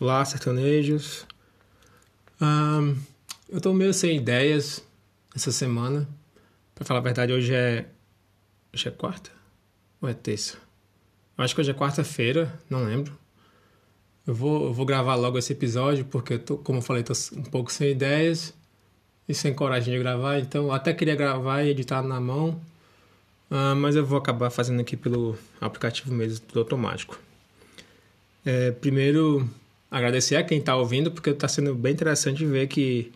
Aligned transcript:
Olá, 0.00 0.24
sertanejos. 0.24 1.26
Um, 2.40 2.96
eu 3.48 3.60
tô 3.60 3.74
meio 3.74 3.92
sem 3.92 4.16
ideias 4.16 4.80
essa 5.34 5.50
semana. 5.50 6.08
Pra 6.72 6.84
falar 6.84 7.00
a 7.00 7.02
verdade, 7.02 7.32
hoje 7.32 7.52
é. 7.52 7.84
Hoje 8.72 8.86
é 8.86 8.92
quarta? 8.92 9.28
Ou 10.00 10.08
é 10.08 10.14
terça? 10.14 10.56
Eu 11.36 11.42
acho 11.42 11.52
que 11.52 11.60
hoje 11.60 11.72
é 11.72 11.74
quarta-feira, 11.74 12.60
não 12.70 12.84
lembro. 12.84 13.12
Eu 14.24 14.36
vou, 14.36 14.66
eu 14.66 14.72
vou 14.72 14.86
gravar 14.86 15.16
logo 15.16 15.36
esse 15.36 15.52
episódio 15.52 16.04
porque, 16.04 16.34
eu 16.34 16.38
tô, 16.38 16.58
como 16.58 16.78
eu 16.78 16.82
falei, 16.82 17.02
tô 17.02 17.12
um 17.36 17.42
pouco 17.42 17.72
sem 17.72 17.90
ideias 17.90 18.54
e 19.28 19.34
sem 19.34 19.52
coragem 19.52 19.92
de 19.92 19.98
gravar. 19.98 20.38
Então, 20.38 20.66
eu 20.66 20.72
até 20.72 20.94
queria 20.94 21.16
gravar 21.16 21.64
e 21.64 21.70
editar 21.70 22.02
na 22.02 22.20
mão, 22.20 22.50
uh, 23.50 23.74
mas 23.74 23.96
eu 23.96 24.06
vou 24.06 24.16
acabar 24.16 24.48
fazendo 24.50 24.80
aqui 24.80 24.96
pelo 24.96 25.36
aplicativo 25.60 26.14
mesmo, 26.14 26.46
tudo 26.46 26.60
automático. 26.60 27.18
É, 28.46 28.70
primeiro, 28.70 29.50
agradecer 29.90 30.36
a 30.36 30.44
quem 30.44 30.58
está 30.58 30.76
ouvindo, 30.76 31.10
porque 31.10 31.30
está 31.30 31.48
sendo 31.48 31.74
bem 31.74 31.92
interessante 31.92 32.44
ver 32.44 32.66
que, 32.68 33.12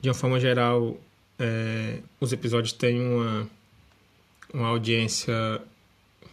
de 0.00 0.08
uma 0.08 0.14
forma 0.14 0.38
geral, 0.38 0.98
é, 1.38 2.00
os 2.20 2.32
episódios 2.32 2.72
têm 2.72 3.00
uma, 3.00 3.48
uma 4.52 4.68
audiência 4.68 5.60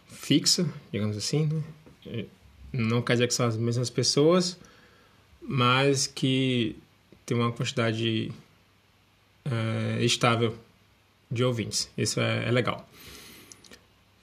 fixa, 0.08 0.68
digamos 0.92 1.18
assim. 1.18 1.64
Né? 2.06 2.26
Não 2.74 3.02
quer 3.02 3.14
dizer 3.14 3.28
que 3.28 3.34
são 3.34 3.48
as 3.48 3.58
mesmas 3.58 3.90
pessoas, 3.90 4.58
mas 5.42 6.08
que 6.08 6.76
tem 7.26 7.38
uma 7.38 7.52
quantidade 7.52 8.32
é, 9.46 10.04
estável 10.04 10.56
de 11.32 11.44
ouvintes. 11.44 11.90
Isso 11.98 12.20
é, 12.20 12.48
é 12.48 12.52
legal. 12.52 12.88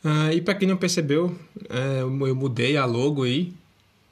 Uh, 0.04 0.32
e 0.32 0.40
para 0.40 0.56
quem 0.56 0.66
não 0.66 0.76
percebeu, 0.76 1.38
é, 1.68 2.02
eu 2.02 2.34
mudei 2.34 2.76
a 2.76 2.84
logo 2.84 3.22
aí 3.22 3.54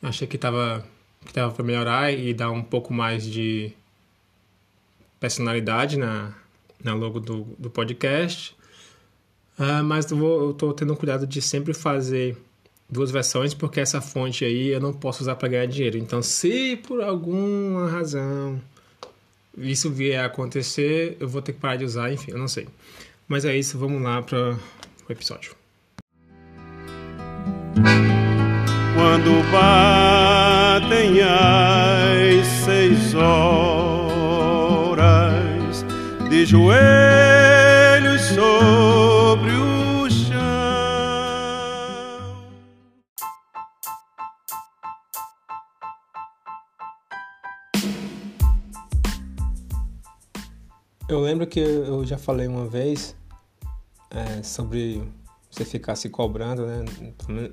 Achei 0.02 0.27
que 0.27 0.37
estava 0.37 0.87
que 1.24 1.33
tava 1.33 1.52
para 1.52 1.65
melhorar 1.65 2.12
e 2.12 2.33
dar 2.33 2.51
um 2.51 2.62
pouco 2.62 2.92
mais 2.92 3.24
de 3.24 3.73
personalidade 5.19 5.98
na, 5.98 6.33
na 6.83 6.95
logo 6.95 7.20
do, 7.20 7.47
do 7.58 7.70
podcast. 7.70 8.56
Uh, 9.58 9.84
mas 9.84 10.11
eu, 10.11 10.17
vou, 10.17 10.48
eu 10.48 10.55
tô 10.55 10.72
tendo 10.72 10.97
cuidado 10.97 11.27
de 11.27 11.42
sempre 11.42 11.75
fazer 11.75 12.36
duas 12.89 13.11
versões, 13.11 13.53
porque 13.53 13.78
essa 13.78 14.00
fonte 14.00 14.45
aí 14.45 14.69
eu 14.69 14.80
não 14.80 14.92
posso 14.92 15.22
usar 15.22 15.36
para 15.36 15.48
ganhar 15.48 15.67
dinheiro. 15.67 15.98
Então, 15.98 16.22
se 16.22 16.77
por 16.77 17.03
alguma 17.03 17.91
razão 17.91 18.61
isso 19.58 19.91
vier 19.91 20.20
a 20.20 20.27
acontecer, 20.27 21.17
eu 21.20 21.28
vou 21.28 21.42
ter 21.42 21.52
que 21.52 21.61
parar 21.61 21.77
de 21.77 21.84
usar, 21.84 22.12
enfim, 22.12 22.33
eu 22.33 22.39
não 22.39 22.48
sei. 22.48 22.67
Mas 23.28 23.45
é 23.45 23.56
isso, 23.56 23.78
vamos 23.78 24.02
lá 24.02 24.23
para 24.23 24.58
o 25.08 25.12
episódio 25.12 25.61
quando 29.00 29.42
batem 30.71 31.19
seis 32.65 33.13
horas 33.13 33.85
de 36.29 36.47
joelhos 36.47 38.21
sobre 38.23 39.51
o 39.51 40.09
chão. 40.09 40.39
Eu 51.09 51.21
lembro 51.21 51.48
que 51.48 51.59
eu 51.59 52.05
já 52.07 52.17
falei 52.17 52.47
uma 52.47 52.67
vez 52.67 53.17
é, 54.13 54.41
sobre 54.45 55.03
você 55.51 55.65
ficar 55.65 55.97
se 55.97 56.09
cobrando, 56.09 56.65
né? 56.67 56.84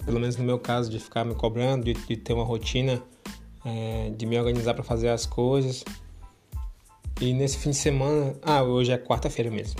Pelo 0.06 0.20
menos 0.20 0.38
no 0.38 0.44
meu 0.44 0.60
caso, 0.60 0.90
de 0.90 1.00
ficar 1.00 1.26
me 1.26 1.34
cobrando, 1.34 1.86
de, 1.86 1.94
de 1.94 2.16
ter 2.16 2.34
uma 2.34 2.44
rotina, 2.44 3.02
é, 3.66 4.12
de 4.12 4.26
me 4.26 4.38
organizar 4.38 4.74
para 4.74 4.84
fazer 4.84 5.10
as 5.10 5.26
coisas. 5.26 5.84
E 7.20 7.34
nesse 7.34 7.58
fim 7.58 7.72
de 7.72 7.78
semana, 7.78 8.36
ah, 8.44 8.62
hoje 8.62 8.92
é 8.92 8.98
quarta-feira 8.98 9.50
mesmo. 9.50 9.80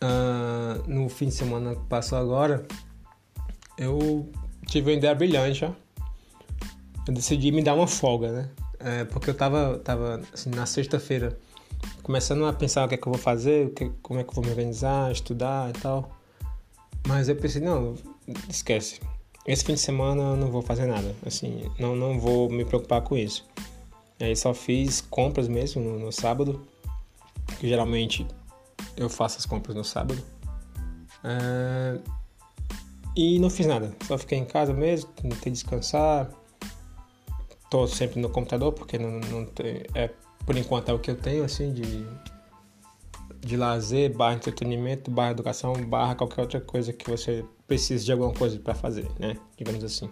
Ah, 0.00 0.80
no 0.86 1.08
fim 1.08 1.26
de 1.26 1.34
semana 1.34 1.76
que 1.76 1.84
passou 1.84 2.18
agora, 2.18 2.66
eu 3.76 4.28
tive 4.66 4.90
uma 4.90 4.96
ideia 4.96 5.14
brilhante, 5.14 5.64
ó. 5.64 5.72
Eu 7.06 7.14
decidi 7.14 7.52
me 7.52 7.62
dar 7.62 7.74
uma 7.74 7.86
folga, 7.86 8.32
né? 8.32 8.50
É, 8.80 9.04
porque 9.04 9.30
eu 9.30 9.34
tava, 9.34 9.78
tava 9.78 10.20
assim, 10.32 10.50
na 10.50 10.66
sexta-feira 10.66 11.38
começando 12.02 12.44
a 12.46 12.52
pensar 12.52 12.84
o 12.84 12.88
que 12.88 12.94
é 12.94 12.98
que 12.98 13.06
eu 13.06 13.12
vou 13.12 13.20
fazer, 13.20 13.72
como 14.02 14.18
é 14.18 14.24
que 14.24 14.30
eu 14.30 14.34
vou 14.34 14.44
me 14.44 14.50
organizar, 14.50 15.12
estudar 15.12 15.70
e 15.70 15.72
tal. 15.74 16.17
Mas 17.08 17.26
eu 17.26 17.36
pensei, 17.36 17.62
não, 17.62 17.94
esquece. 18.50 19.00
Esse 19.46 19.64
fim 19.64 19.72
de 19.72 19.80
semana 19.80 20.20
eu 20.20 20.36
não 20.36 20.50
vou 20.50 20.60
fazer 20.60 20.84
nada. 20.84 21.16
Assim, 21.24 21.64
não, 21.78 21.96
não 21.96 22.20
vou 22.20 22.50
me 22.50 22.66
preocupar 22.66 23.00
com 23.00 23.16
isso. 23.16 23.46
Aí 24.20 24.36
só 24.36 24.52
fiz 24.52 25.00
compras 25.00 25.48
mesmo 25.48 25.82
no, 25.82 25.98
no 25.98 26.12
sábado. 26.12 26.68
Que 27.58 27.66
geralmente 27.66 28.26
eu 28.94 29.08
faço 29.08 29.38
as 29.38 29.46
compras 29.46 29.74
no 29.74 29.82
sábado. 29.82 30.22
É... 31.24 31.98
E 33.16 33.38
não 33.38 33.48
fiz 33.48 33.66
nada. 33.66 33.96
Só 34.06 34.18
fiquei 34.18 34.36
em 34.36 34.44
casa 34.44 34.74
mesmo, 34.74 35.10
tentei 35.12 35.50
descansar. 35.50 36.30
Tô 37.70 37.86
sempre 37.86 38.20
no 38.20 38.28
computador, 38.28 38.74
porque 38.74 38.98
não, 38.98 39.18
não 39.18 39.46
tem, 39.46 39.82
é, 39.94 40.10
por 40.44 40.56
enquanto 40.58 40.90
é 40.90 40.92
o 40.92 40.98
que 40.98 41.10
eu 41.10 41.16
tenho, 41.16 41.42
assim, 41.42 41.72
de 41.72 42.06
de 43.40 43.56
lazer, 43.56 44.14
barra 44.14 44.34
entretenimento, 44.34 45.10
barra 45.10 45.30
educação, 45.30 45.72
barra 45.84 46.14
qualquer 46.14 46.40
outra 46.40 46.60
coisa 46.60 46.92
que 46.92 47.08
você 47.08 47.44
precise 47.66 48.04
de 48.04 48.12
alguma 48.12 48.32
coisa 48.32 48.58
para 48.58 48.74
fazer, 48.74 49.06
né? 49.18 49.36
Digamos 49.56 49.82
assim. 49.84 50.08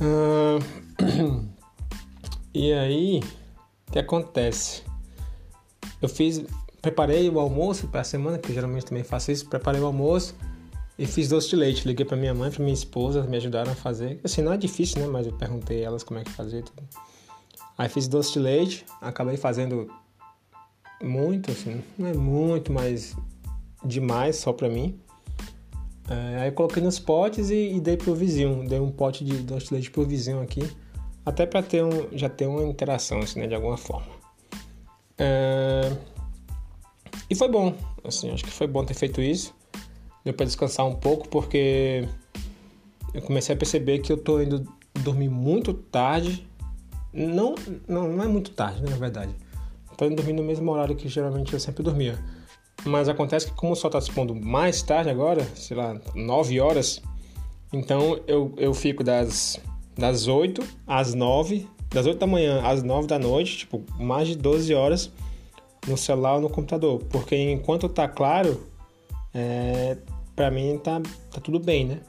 Uh... 0.00 0.58
e 2.52 2.72
aí, 2.72 3.20
o 3.88 3.92
que 3.92 3.98
acontece? 3.98 4.82
Eu 6.00 6.08
fiz, 6.08 6.44
preparei 6.80 7.28
o 7.28 7.38
almoço 7.38 7.86
para 7.88 8.00
a 8.00 8.04
semana, 8.04 8.38
que 8.38 8.52
geralmente 8.52 8.86
também 8.86 9.04
faço 9.04 9.30
isso, 9.30 9.48
preparei 9.48 9.80
o 9.80 9.86
almoço 9.86 10.34
e 10.98 11.06
fiz 11.06 11.28
doce 11.28 11.50
de 11.50 11.56
leite. 11.56 11.86
Liguei 11.86 12.04
para 12.04 12.16
minha 12.16 12.34
mãe, 12.34 12.50
para 12.50 12.62
minha 12.62 12.74
esposa, 12.74 13.22
me 13.22 13.36
ajudaram 13.36 13.72
a 13.72 13.74
fazer. 13.74 14.20
Assim, 14.24 14.42
não 14.42 14.52
é 14.52 14.56
difícil, 14.56 15.00
né? 15.00 15.06
Mas 15.06 15.26
eu 15.26 15.32
perguntei 15.32 15.82
elas 15.82 16.02
como 16.02 16.18
é 16.20 16.24
que 16.24 16.30
fazia. 16.30 16.62
Tudo. 16.62 16.82
Aí 17.78 17.88
fiz 17.88 18.06
doce 18.06 18.32
de 18.34 18.38
leite, 18.40 18.84
acabei 19.00 19.36
fazendo 19.36 19.88
muito, 21.02 21.50
assim, 21.50 21.82
não 21.98 22.08
é 22.08 22.14
muito, 22.14 22.72
mas 22.72 23.16
demais 23.84 24.36
só 24.36 24.52
pra 24.52 24.68
mim. 24.68 24.98
É, 26.08 26.42
aí 26.42 26.50
coloquei 26.50 26.82
nos 26.82 26.98
potes 26.98 27.50
e, 27.50 27.74
e, 27.74 27.80
dei 27.80 27.96
pro 27.96 28.14
vizinho, 28.14 28.68
dei 28.68 28.80
um 28.80 28.90
pote 28.90 29.24
de 29.24 29.38
doce 29.38 29.68
de 29.68 29.74
leite 29.74 29.90
pro 29.90 30.04
vizinho 30.04 30.40
aqui, 30.40 30.62
até 31.24 31.46
para 31.46 31.62
ter 31.62 31.84
um, 31.84 32.08
já 32.12 32.28
ter 32.28 32.46
uma 32.46 32.62
interação, 32.64 33.20
assim, 33.20 33.40
né, 33.40 33.46
de 33.46 33.54
alguma 33.54 33.76
forma. 33.76 34.12
É, 35.16 35.96
e 37.30 37.34
foi 37.34 37.48
bom, 37.48 37.74
assim, 38.04 38.30
acho 38.30 38.44
que 38.44 38.50
foi 38.50 38.66
bom 38.66 38.84
ter 38.84 38.94
feito 38.94 39.20
isso. 39.20 39.54
Deu 40.24 40.34
para 40.34 40.46
descansar 40.46 40.86
um 40.86 40.94
pouco 40.94 41.28
porque 41.28 42.08
eu 43.14 43.22
comecei 43.22 43.54
a 43.54 43.58
perceber 43.58 44.00
que 44.00 44.12
eu 44.12 44.16
tô 44.16 44.40
indo 44.40 44.66
dormir 45.02 45.28
muito 45.28 45.72
tarde. 45.72 46.46
Não, 47.12 47.54
não, 47.88 48.08
não 48.08 48.24
é 48.24 48.28
muito 48.28 48.50
tarde, 48.52 48.82
né, 48.82 48.90
na 48.90 48.96
verdade 48.96 49.34
tô 49.96 50.06
indo 50.06 50.16
dormir 50.16 50.32
no 50.32 50.42
mesmo 50.42 50.70
horário 50.70 50.96
que 50.96 51.08
geralmente 51.08 51.52
eu 51.52 51.60
sempre 51.60 51.82
dormia. 51.82 52.18
Mas 52.84 53.08
acontece 53.08 53.46
que 53.46 53.54
como 53.54 53.72
o 53.72 53.76
sol 53.76 53.88
está 53.88 54.00
se 54.00 54.10
pondo 54.10 54.34
mais 54.34 54.82
tarde 54.82 55.10
agora, 55.10 55.44
sei 55.54 55.76
lá, 55.76 56.00
9 56.14 56.60
horas, 56.60 57.00
então 57.72 58.20
eu, 58.26 58.52
eu 58.56 58.74
fico 58.74 59.04
das, 59.04 59.60
das 59.96 60.26
8 60.26 60.62
às 60.86 61.14
9, 61.14 61.68
das 61.90 62.06
8 62.06 62.18
da 62.18 62.26
manhã 62.26 62.60
às 62.62 62.82
9 62.82 63.06
da 63.06 63.18
noite, 63.18 63.58
tipo, 63.58 63.82
mais 63.98 64.28
de 64.28 64.36
12 64.36 64.74
horas 64.74 65.12
no 65.86 65.96
celular 65.96 66.34
ou 66.34 66.40
no 66.40 66.50
computador. 66.50 67.02
Porque 67.10 67.36
enquanto 67.36 67.88
tá 67.88 68.08
claro, 68.08 68.66
é, 69.32 69.96
para 70.34 70.50
mim 70.50 70.78
tá, 70.82 71.00
tá 71.30 71.40
tudo 71.40 71.60
bem, 71.60 71.86
né? 71.86 72.00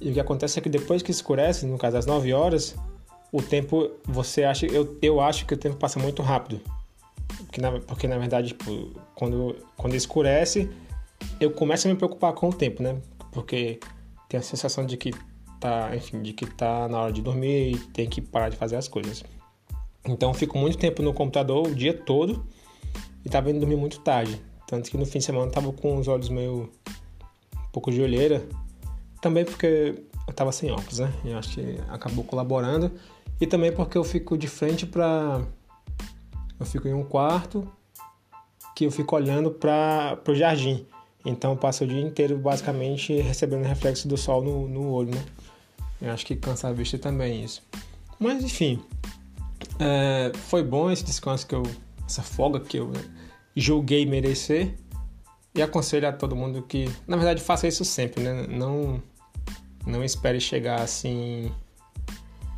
E 0.00 0.10
o 0.10 0.12
que 0.12 0.20
acontece 0.20 0.58
é 0.58 0.62
que 0.62 0.68
depois 0.68 1.02
que 1.02 1.10
escurece, 1.10 1.66
no 1.66 1.78
caso 1.78 1.96
às 1.96 2.06
9 2.06 2.32
horas, 2.32 2.76
o 3.32 3.42
tempo, 3.42 3.90
você 4.04 4.44
acha, 4.44 4.66
eu, 4.66 4.98
eu 5.00 5.20
acho 5.20 5.46
que 5.46 5.54
o 5.54 5.56
tempo 5.56 5.76
passa 5.76 5.98
muito 5.98 6.22
rápido. 6.22 6.60
Porque 7.26 7.60
na, 7.60 7.80
porque, 7.80 8.08
na 8.08 8.18
verdade, 8.18 8.48
tipo, 8.48 8.90
quando, 9.14 9.56
quando 9.76 9.94
escurece, 9.94 10.70
eu 11.40 11.50
começo 11.50 11.86
a 11.86 11.90
me 11.90 11.96
preocupar 11.96 12.32
com 12.32 12.48
o 12.48 12.52
tempo, 12.52 12.82
né? 12.82 13.00
Porque 13.32 13.80
tem 14.28 14.38
a 14.38 14.42
sensação 14.42 14.84
de 14.84 14.96
que 14.96 15.12
tá, 15.60 15.94
enfim, 15.94 16.22
de 16.22 16.32
que 16.32 16.46
tá 16.46 16.88
na 16.88 17.00
hora 17.00 17.12
de 17.12 17.22
dormir 17.22 17.72
e 17.72 17.78
tem 17.78 18.08
que 18.08 18.20
parar 18.20 18.48
de 18.48 18.56
fazer 18.56 18.76
as 18.76 18.88
coisas. 18.88 19.24
Então 20.06 20.30
eu 20.30 20.34
fico 20.34 20.58
muito 20.58 20.76
tempo 20.76 21.02
no 21.02 21.14
computador 21.14 21.66
o 21.66 21.74
dia 21.74 21.94
todo 21.94 22.46
e 23.24 23.28
tava 23.28 23.50
indo 23.50 23.60
dormir 23.60 23.76
muito 23.76 24.00
tarde. 24.00 24.40
Tanto 24.66 24.90
que 24.90 24.96
no 24.96 25.06
fim 25.06 25.18
de 25.18 25.24
semana 25.24 25.46
eu 25.46 25.50
tava 25.50 25.72
com 25.72 25.96
os 25.96 26.08
olhos 26.08 26.28
meio 26.28 26.70
um 27.56 27.70
pouco 27.72 27.90
de 27.90 28.02
olheira. 28.02 28.46
Também 29.20 29.44
porque 29.44 29.94
eu 30.28 30.34
tava 30.34 30.52
sem 30.52 30.70
óculos, 30.70 30.98
né? 30.98 31.12
E 31.24 31.32
acho 31.32 31.54
que 31.54 31.78
acabou 31.88 32.24
colaborando. 32.24 32.92
E 33.40 33.46
também 33.46 33.72
porque 33.72 33.96
eu 33.96 34.04
fico 34.04 34.36
de 34.36 34.46
frente 34.46 34.86
para 34.86 35.42
eu 36.64 36.66
fico 36.66 36.88
em 36.88 36.94
um 36.94 37.04
quarto 37.04 37.70
que 38.74 38.84
eu 38.86 38.90
fico 38.90 39.14
olhando 39.14 39.50
para 39.50 40.18
o 40.26 40.34
jardim. 40.34 40.86
Então 41.24 41.56
passo 41.56 41.84
o 41.84 41.86
dia 41.86 42.00
inteiro 42.00 42.36
basicamente 42.36 43.14
recebendo 43.20 43.64
reflexo 43.64 44.08
do 44.08 44.16
sol 44.16 44.42
no, 44.42 44.66
no 44.68 44.90
olho, 44.90 45.14
né? 45.14 45.24
Eu 46.02 46.12
acho 46.12 46.26
que 46.26 46.34
cansa 46.34 46.68
a 46.68 46.72
vista 46.72 46.98
também 46.98 47.44
isso. 47.44 47.62
Mas 48.18 48.42
enfim, 48.42 48.82
é, 49.78 50.32
foi 50.34 50.62
bom 50.62 50.90
esse 50.90 51.04
descanso 51.04 51.46
que 51.46 51.54
eu, 51.54 51.62
essa 52.06 52.22
folga 52.22 52.60
que 52.60 52.78
eu 52.78 52.92
julguei 53.54 54.04
merecer 54.04 54.74
e 55.54 55.62
aconselho 55.62 56.08
a 56.08 56.12
todo 56.12 56.34
mundo 56.34 56.62
que, 56.62 56.90
na 57.06 57.16
verdade, 57.16 57.40
faça 57.40 57.68
isso 57.68 57.84
sempre, 57.84 58.22
né? 58.22 58.46
Não, 58.48 59.00
não 59.86 60.02
espere 60.02 60.40
chegar 60.40 60.80
assim 60.80 61.50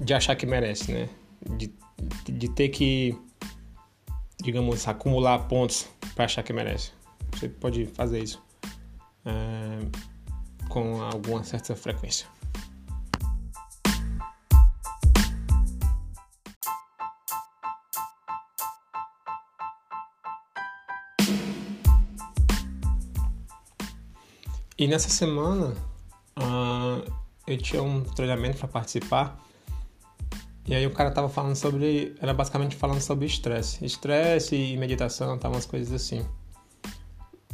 de 0.01 0.15
achar 0.15 0.35
que 0.35 0.47
merece, 0.47 0.93
né? 0.93 1.09
De, 1.57 1.73
de 2.25 2.49
ter 2.49 2.71
que, 2.71 3.17
digamos, 4.47 4.87
acumular 4.87 5.41
pontos 5.49 5.89
para 6.15 6.27
achar 6.27 6.41
que 6.45 6.53
merece. 6.53 6.93
Você 7.33 7.49
pode 7.49 7.85
fazer 7.87 8.23
isso 8.23 8.41
é, 9.25 9.79
com 10.69 11.03
alguma 11.03 11.43
certa 11.43 11.75
frequência. 11.75 12.29
E 24.79 24.87
nessa 24.87 25.09
semana 25.09 25.75
uh, 26.39 27.13
eu 27.49 27.59
tinha 27.59 27.83
um 27.83 28.05
treinamento 28.05 28.59
para 28.59 28.69
participar 28.69 29.45
e 30.67 30.75
aí 30.75 30.85
o 30.87 30.91
cara 30.91 31.11
tava 31.11 31.29
falando 31.29 31.55
sobre. 31.55 32.15
Era 32.21 32.35
basicamente 32.35 32.75
falando 32.75 33.01
sobre 33.01 33.27
estresse. 33.27 33.85
Estresse 33.85 34.57
e 34.57 34.77
meditação, 34.77 35.39
tá, 35.39 35.49
umas 35.49 35.65
coisas 35.65 35.93
assim. 35.93 36.27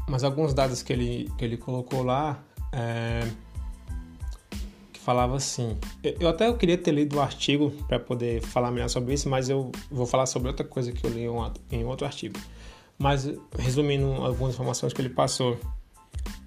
Mas 0.09 0.25
alguns 0.25 0.55
dados 0.55 0.82
que 0.82 0.93
ele, 0.93 1.31
que 1.37 1.44
ele 1.44 1.56
colocou 1.56 2.03
lá 2.03 2.43
é, 2.73 3.29
que 4.93 4.99
falava 4.99 5.37
assim. 5.37 5.76
Eu 6.03 6.29
até 6.29 6.49
eu 6.49 6.56
queria 6.56 6.79
ter 6.79 6.93
lido 6.93 7.17
o 7.17 7.20
artigo 7.20 7.70
para 7.87 8.00
poder 8.00 8.41
falar 8.41 8.70
melhor 8.70 8.88
sobre 8.88 9.12
isso, 9.12 9.29
mas 9.29 9.50
eu 9.50 9.70
vou 9.91 10.06
falar 10.06 10.25
sobre 10.25 10.49
outra 10.49 10.67
coisa 10.67 10.91
que 10.91 11.05
eu 11.05 11.11
li 11.11 11.26
em 11.70 11.85
outro 11.85 12.06
artigo. 12.06 12.41
Mas 12.99 13.29
resumindo 13.59 14.06
algumas 14.06 14.55
informações 14.55 14.93
que 14.93 15.03
ele 15.03 15.11
passou, 15.11 15.59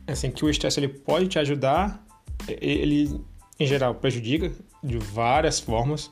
é 0.08 0.14
assim 0.14 0.32
que 0.32 0.44
o 0.44 0.50
estresse 0.50 0.80
ele 0.80 0.88
pode 0.88 1.28
te 1.28 1.38
ajudar, 1.38 2.04
ele 2.48 3.24
em 3.60 3.66
geral 3.66 3.96
prejudica 3.96 4.52
de 4.84 4.98
várias 4.98 5.60
formas 5.60 6.12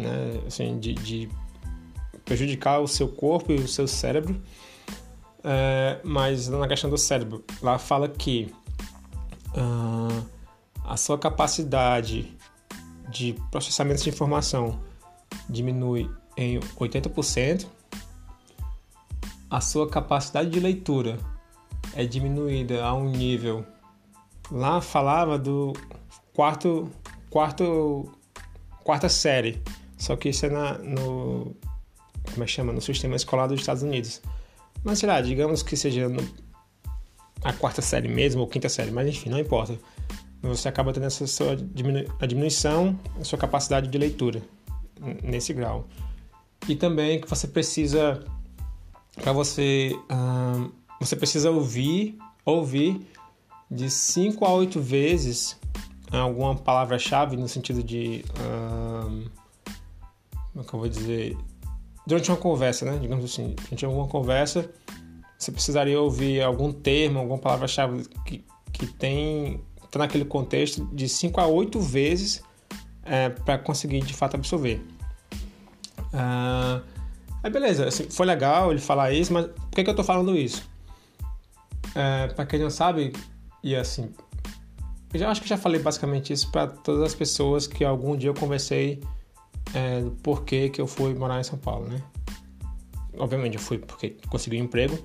né? 0.00 0.40
Assim, 0.46 0.78
de, 0.78 0.94
de 0.94 1.28
prejudicar 2.24 2.80
o 2.80 2.86
seu 2.86 3.08
corpo 3.08 3.52
e 3.52 3.56
o 3.56 3.68
seu 3.68 3.86
cérebro. 3.86 4.40
É, 5.42 6.00
mas 6.04 6.48
na 6.48 6.68
questão 6.68 6.90
do 6.90 6.98
cérebro, 6.98 7.44
lá 7.62 7.78
fala 7.78 8.08
que 8.08 8.52
uh, 9.54 10.26
a 10.84 10.96
sua 10.96 11.18
capacidade 11.18 12.36
de 13.08 13.34
processamento 13.50 14.02
de 14.02 14.10
informação 14.10 14.80
diminui 15.48 16.10
em 16.36 16.60
80%, 16.60 17.66
a 19.50 19.60
sua 19.60 19.88
capacidade 19.88 20.50
de 20.50 20.60
leitura 20.60 21.18
é 21.94 22.04
diminuída 22.04 22.84
a 22.84 22.94
um 22.94 23.08
nível. 23.10 23.64
Lá 24.50 24.80
falava 24.80 25.38
do 25.38 25.72
quarto, 26.34 26.88
quarto, 27.28 28.12
quarta 28.84 29.08
série, 29.08 29.62
só 30.00 30.16
que 30.16 30.30
isso 30.30 30.46
é 30.46 30.48
na, 30.48 30.78
no. 30.78 31.54
Como 32.32 32.42
é 32.42 32.46
chama? 32.46 32.72
No 32.72 32.80
sistema 32.80 33.14
escolar 33.14 33.46
dos 33.46 33.60
Estados 33.60 33.82
Unidos. 33.82 34.22
Mas 34.82 34.98
sei 34.98 35.08
lá, 35.08 35.20
digamos 35.20 35.62
que 35.62 35.76
seja 35.76 36.08
no, 36.08 36.26
a 37.44 37.52
quarta 37.52 37.82
série 37.82 38.08
mesmo, 38.08 38.40
ou 38.40 38.48
quinta 38.48 38.68
série, 38.68 38.90
mas 38.90 39.06
enfim, 39.06 39.28
não 39.28 39.38
importa. 39.38 39.78
Você 40.42 40.68
acaba 40.68 40.90
tendo 40.90 41.04
essa 41.04 41.26
sua 41.26 41.54
diminu 41.54 42.10
a 42.18 42.24
diminuição 42.24 42.98
da 43.18 43.24
sua 43.24 43.38
capacidade 43.38 43.88
de 43.88 43.98
leitura 43.98 44.42
nesse 45.22 45.52
grau. 45.52 45.86
E 46.66 46.74
também 46.74 47.20
que 47.20 47.28
você 47.28 47.46
precisa, 47.46 48.24
para 49.16 49.32
você, 49.34 49.94
você 50.98 51.14
precisa 51.14 51.50
ouvir, 51.50 52.18
ouvir 52.42 53.06
de 53.70 53.90
5 53.90 54.42
a 54.46 54.52
8 54.54 54.80
vezes 54.80 55.58
alguma 56.10 56.56
palavra-chave 56.56 57.36
no 57.36 57.46
sentido 57.46 57.82
de 57.82 58.24
como 60.64 60.66
é 60.66 60.68
que 60.68 60.74
eu 60.74 60.80
vou 60.80 60.88
dizer, 60.88 61.36
durante 62.06 62.30
uma 62.30 62.36
conversa, 62.36 62.84
né? 62.84 62.98
Digamos 63.00 63.24
assim, 63.24 63.54
durante 63.64 63.84
alguma 63.84 64.06
conversa, 64.06 64.70
você 65.38 65.50
precisaria 65.50 66.00
ouvir 66.00 66.42
algum 66.42 66.72
termo, 66.72 67.18
alguma 67.18 67.38
palavra-chave 67.38 68.06
que, 68.24 68.44
que 68.72 68.86
tem 68.86 69.62
tá 69.90 69.98
naquele 69.98 70.24
contexto 70.24 70.84
de 70.92 71.08
5 71.08 71.40
a 71.40 71.46
8 71.46 71.80
vezes 71.80 72.42
é, 73.02 73.28
para 73.28 73.58
conseguir 73.58 74.00
de 74.00 74.14
fato 74.14 74.36
absorver. 74.36 74.80
Ah, 76.12 76.82
aí 77.42 77.50
beleza, 77.50 77.88
assim, 77.88 78.08
foi 78.08 78.24
legal 78.24 78.70
ele 78.70 78.80
falar 78.80 79.12
isso, 79.12 79.32
mas 79.32 79.46
por 79.46 79.70
que, 79.70 79.82
que 79.82 79.90
eu 79.90 79.96
tô 79.96 80.04
falando 80.04 80.36
isso? 80.36 80.68
É, 81.94 82.28
para 82.28 82.46
quem 82.46 82.60
não 82.60 82.70
sabe, 82.70 83.12
e 83.64 83.74
assim, 83.74 84.12
eu 85.12 85.18
já 85.18 85.28
acho 85.28 85.42
que 85.42 85.48
já 85.48 85.56
falei 85.56 85.80
basicamente 85.80 86.32
isso 86.32 86.50
para 86.52 86.68
todas 86.68 87.02
as 87.02 87.14
pessoas 87.14 87.66
que 87.66 87.84
algum 87.84 88.16
dia 88.16 88.30
eu 88.30 88.34
conversei 88.34 89.02
é, 89.74 90.00
do 90.00 90.10
porquê 90.10 90.68
que 90.68 90.80
eu 90.80 90.86
fui 90.86 91.14
morar 91.14 91.40
em 91.40 91.44
São 91.44 91.58
Paulo, 91.58 91.88
né? 91.88 92.02
Obviamente 93.18 93.56
eu 93.56 93.60
fui 93.60 93.78
porque 93.78 94.16
consegui 94.28 94.60
um 94.60 94.64
emprego, 94.64 94.98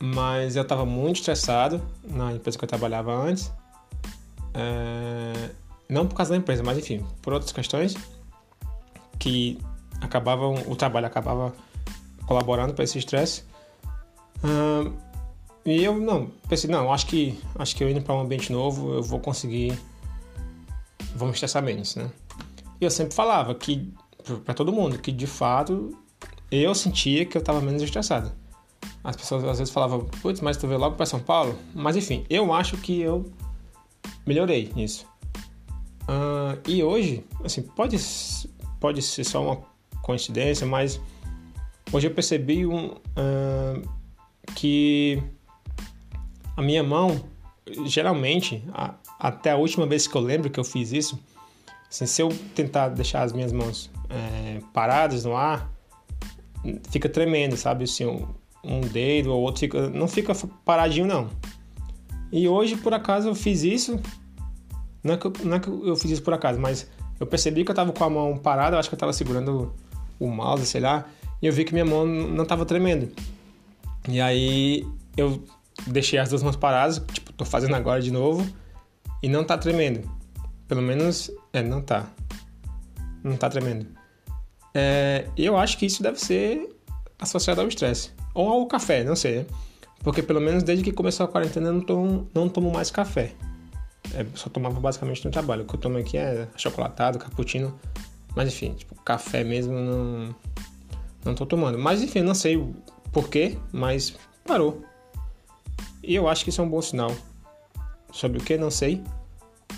mas 0.00 0.56
eu 0.56 0.62
estava 0.62 0.84
muito 0.84 1.16
estressado 1.16 1.82
na 2.02 2.32
empresa 2.32 2.58
que 2.58 2.64
eu 2.64 2.68
trabalhava 2.68 3.14
antes. 3.14 3.52
É, 4.52 5.50
não 5.88 6.06
por 6.06 6.14
causa 6.16 6.32
da 6.32 6.36
empresa, 6.36 6.62
mas 6.62 6.78
enfim, 6.78 7.04
por 7.22 7.32
outras 7.32 7.52
questões 7.52 7.96
que 9.18 9.58
acabavam, 10.00 10.54
o 10.66 10.76
trabalho 10.76 11.06
acabava 11.06 11.54
colaborando 12.26 12.74
para 12.74 12.84
esse 12.84 12.98
estresse. 12.98 13.44
e 15.64 15.82
eu 15.82 15.98
não 15.98 16.30
pensei, 16.48 16.70
não, 16.70 16.92
acho 16.92 17.06
que 17.06 17.38
acho 17.58 17.74
que 17.76 17.82
eu 17.82 17.88
indo 17.88 18.02
para 18.02 18.14
um 18.14 18.20
ambiente 18.20 18.52
novo 18.52 18.94
eu 18.94 19.02
vou 19.02 19.20
conseguir, 19.20 19.78
vou 21.14 21.28
me 21.28 21.34
estressar 21.34 21.62
menos, 21.62 21.96
né? 21.96 22.10
Eu 22.84 22.90
sempre 22.90 23.14
falava 23.14 23.54
que, 23.54 23.92
para 24.44 24.52
todo 24.52 24.72
mundo, 24.72 24.98
que 24.98 25.10
de 25.10 25.26
fato 25.26 25.96
eu 26.50 26.74
sentia 26.74 27.24
que 27.24 27.36
eu 27.36 27.40
estava 27.40 27.60
menos 27.60 27.82
estressado. 27.82 28.30
As 29.02 29.16
pessoas 29.16 29.44
às 29.44 29.58
vezes 29.58 29.72
falavam, 29.72 30.04
putz, 30.20 30.40
mas 30.40 30.56
tu 30.56 30.66
veio 30.66 30.78
logo 30.78 30.96
para 30.96 31.06
São 31.06 31.20
Paulo? 31.20 31.58
Mas 31.74 31.96
enfim, 31.96 32.24
eu 32.28 32.52
acho 32.52 32.76
que 32.76 33.00
eu 33.00 33.30
melhorei 34.26 34.70
nisso. 34.74 35.06
Uh, 36.02 36.60
e 36.68 36.82
hoje, 36.82 37.24
assim, 37.42 37.62
pode, 37.62 37.96
pode 38.78 39.00
ser 39.00 39.24
só 39.24 39.42
uma 39.42 39.62
coincidência, 40.02 40.66
mas 40.66 41.00
hoje 41.90 42.08
eu 42.08 42.14
percebi 42.14 42.66
um, 42.66 42.88
uh, 42.88 43.88
que 44.54 45.22
a 46.56 46.60
minha 46.60 46.82
mão, 46.82 47.24
geralmente, 47.86 48.62
a, 48.72 48.94
até 49.18 49.52
a 49.52 49.56
última 49.56 49.86
vez 49.86 50.06
que 50.06 50.14
eu 50.14 50.20
lembro 50.20 50.50
que 50.50 50.60
eu 50.60 50.64
fiz 50.64 50.92
isso, 50.92 51.18
Assim, 51.94 52.06
se 52.06 52.20
eu 52.20 52.28
tentar 52.56 52.88
deixar 52.88 53.22
as 53.22 53.32
minhas 53.32 53.52
mãos 53.52 53.88
é, 54.10 54.58
paradas 54.72 55.24
no 55.24 55.36
ar, 55.36 55.72
fica 56.90 57.08
tremendo, 57.08 57.56
sabe? 57.56 57.84
Assim, 57.84 58.04
um, 58.64 58.80
dedo 58.80 59.32
ou 59.32 59.40
outro 59.40 59.60
fica, 59.60 59.88
não 59.90 60.08
fica 60.08 60.34
paradinho, 60.64 61.06
não. 61.06 61.30
E 62.32 62.48
hoje, 62.48 62.76
por 62.76 62.92
acaso, 62.92 63.28
eu 63.28 63.34
fiz 63.36 63.62
isso. 63.62 64.00
Não 65.04 65.14
é, 65.14 65.16
que 65.16 65.26
eu, 65.28 65.32
não 65.44 65.56
é 65.56 65.60
que 65.60 65.68
eu 65.68 65.94
fiz 65.94 66.10
isso 66.10 66.22
por 66.24 66.34
acaso, 66.34 66.58
mas 66.58 66.90
eu 67.20 67.28
percebi 67.28 67.64
que 67.64 67.70
eu 67.70 67.74
tava 67.76 67.92
com 67.92 68.02
a 68.02 68.10
mão 68.10 68.36
parada, 68.38 68.74
eu 68.74 68.80
acho 68.80 68.88
que 68.88 68.96
eu 68.96 68.98
tava 68.98 69.12
segurando 69.12 69.72
o 70.18 70.26
mouse, 70.26 70.66
sei 70.66 70.80
lá, 70.80 71.04
e 71.40 71.46
eu 71.46 71.52
vi 71.52 71.64
que 71.64 71.72
minha 71.72 71.84
mão 71.84 72.04
não 72.04 72.44
tava 72.44 72.66
tremendo. 72.66 73.08
E 74.08 74.20
aí 74.20 74.84
eu 75.16 75.44
deixei 75.86 76.18
as 76.18 76.28
duas 76.28 76.42
mãos 76.42 76.56
paradas, 76.56 77.00
tipo, 77.12 77.32
tô 77.34 77.44
fazendo 77.44 77.76
agora 77.76 78.02
de 78.02 78.10
novo, 78.10 78.44
e 79.22 79.28
não 79.28 79.44
tá 79.44 79.56
tremendo. 79.56 80.10
Pelo 80.68 80.82
menos, 80.82 81.30
é, 81.52 81.62
não 81.62 81.82
tá. 81.82 82.08
Não 83.22 83.36
tá 83.36 83.48
tremendo. 83.48 83.86
É, 84.74 85.26
eu 85.36 85.56
acho 85.56 85.78
que 85.78 85.86
isso 85.86 86.02
deve 86.02 86.20
ser 86.20 86.68
associado 87.18 87.60
ao 87.60 87.68
estresse. 87.68 88.10
Ou 88.34 88.48
ao 88.48 88.66
café, 88.66 89.04
não 89.04 89.14
sei, 89.14 89.40
né? 89.40 89.46
Porque 90.02 90.22
pelo 90.22 90.40
menos 90.40 90.62
desde 90.62 90.84
que 90.84 90.92
começou 90.92 91.24
a 91.24 91.28
quarentena 91.28 91.68
eu 91.68 91.72
não 91.72 91.80
tomo, 91.80 92.30
não 92.34 92.48
tomo 92.48 92.70
mais 92.70 92.90
café. 92.90 93.32
É, 94.12 94.26
só 94.34 94.50
tomava 94.50 94.78
basicamente 94.78 95.24
no 95.24 95.30
trabalho. 95.30 95.62
O 95.62 95.66
que 95.66 95.74
eu 95.74 95.80
tomo 95.80 95.96
aqui 95.96 96.18
é 96.18 96.46
chocolatado, 96.56 97.18
cappuccino. 97.18 97.78
Mas 98.36 98.48
enfim, 98.48 98.74
tipo, 98.74 98.94
café 99.02 99.42
mesmo 99.42 99.72
não, 99.72 100.36
não 101.24 101.34
tô 101.34 101.46
tomando. 101.46 101.78
Mas 101.78 102.02
enfim, 102.02 102.20
não 102.20 102.34
sei 102.34 102.62
porquê, 103.12 103.56
mas 103.72 104.14
parou. 104.44 104.84
E 106.02 106.14
eu 106.14 106.28
acho 106.28 106.44
que 106.44 106.50
isso 106.50 106.60
é 106.60 106.64
um 106.64 106.68
bom 106.68 106.82
sinal. 106.82 107.10
Sobre 108.12 108.38
o 108.38 108.44
que, 108.44 108.58
não 108.58 108.70
sei. 108.70 109.02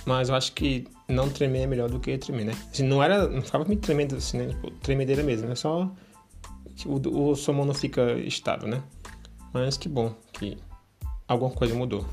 Mas 0.05 0.29
eu 0.29 0.35
acho 0.35 0.53
que 0.53 0.87
não 1.09 1.29
tremer 1.29 1.63
é 1.63 1.67
melhor 1.67 1.89
do 1.89 2.01
que 2.01 2.17
tremer, 2.19 2.47
né? 2.47 2.53
Assim, 2.71 2.85
não 2.85 3.03
era. 3.03 3.29
Não 3.29 3.43
ficava 3.43 3.65
me 3.65 3.77
tremendo 3.77 4.17
assim, 4.17 4.39
né? 4.39 4.49
Tipo, 4.49 4.71
tremedeira 4.71 5.23
mesmo, 5.23 5.49
né? 5.49 5.55
Só. 5.55 5.91
O, 6.85 7.33
o 7.33 7.53
mão 7.53 7.65
não 7.65 7.75
fica 7.75 8.13
estável, 8.19 8.69
né? 8.69 8.83
Mas 9.53 9.77
que 9.77 9.89
bom 9.89 10.15
que 10.33 10.59
alguma 11.27 11.51
coisa 11.51 11.75
mudou. 11.75 12.07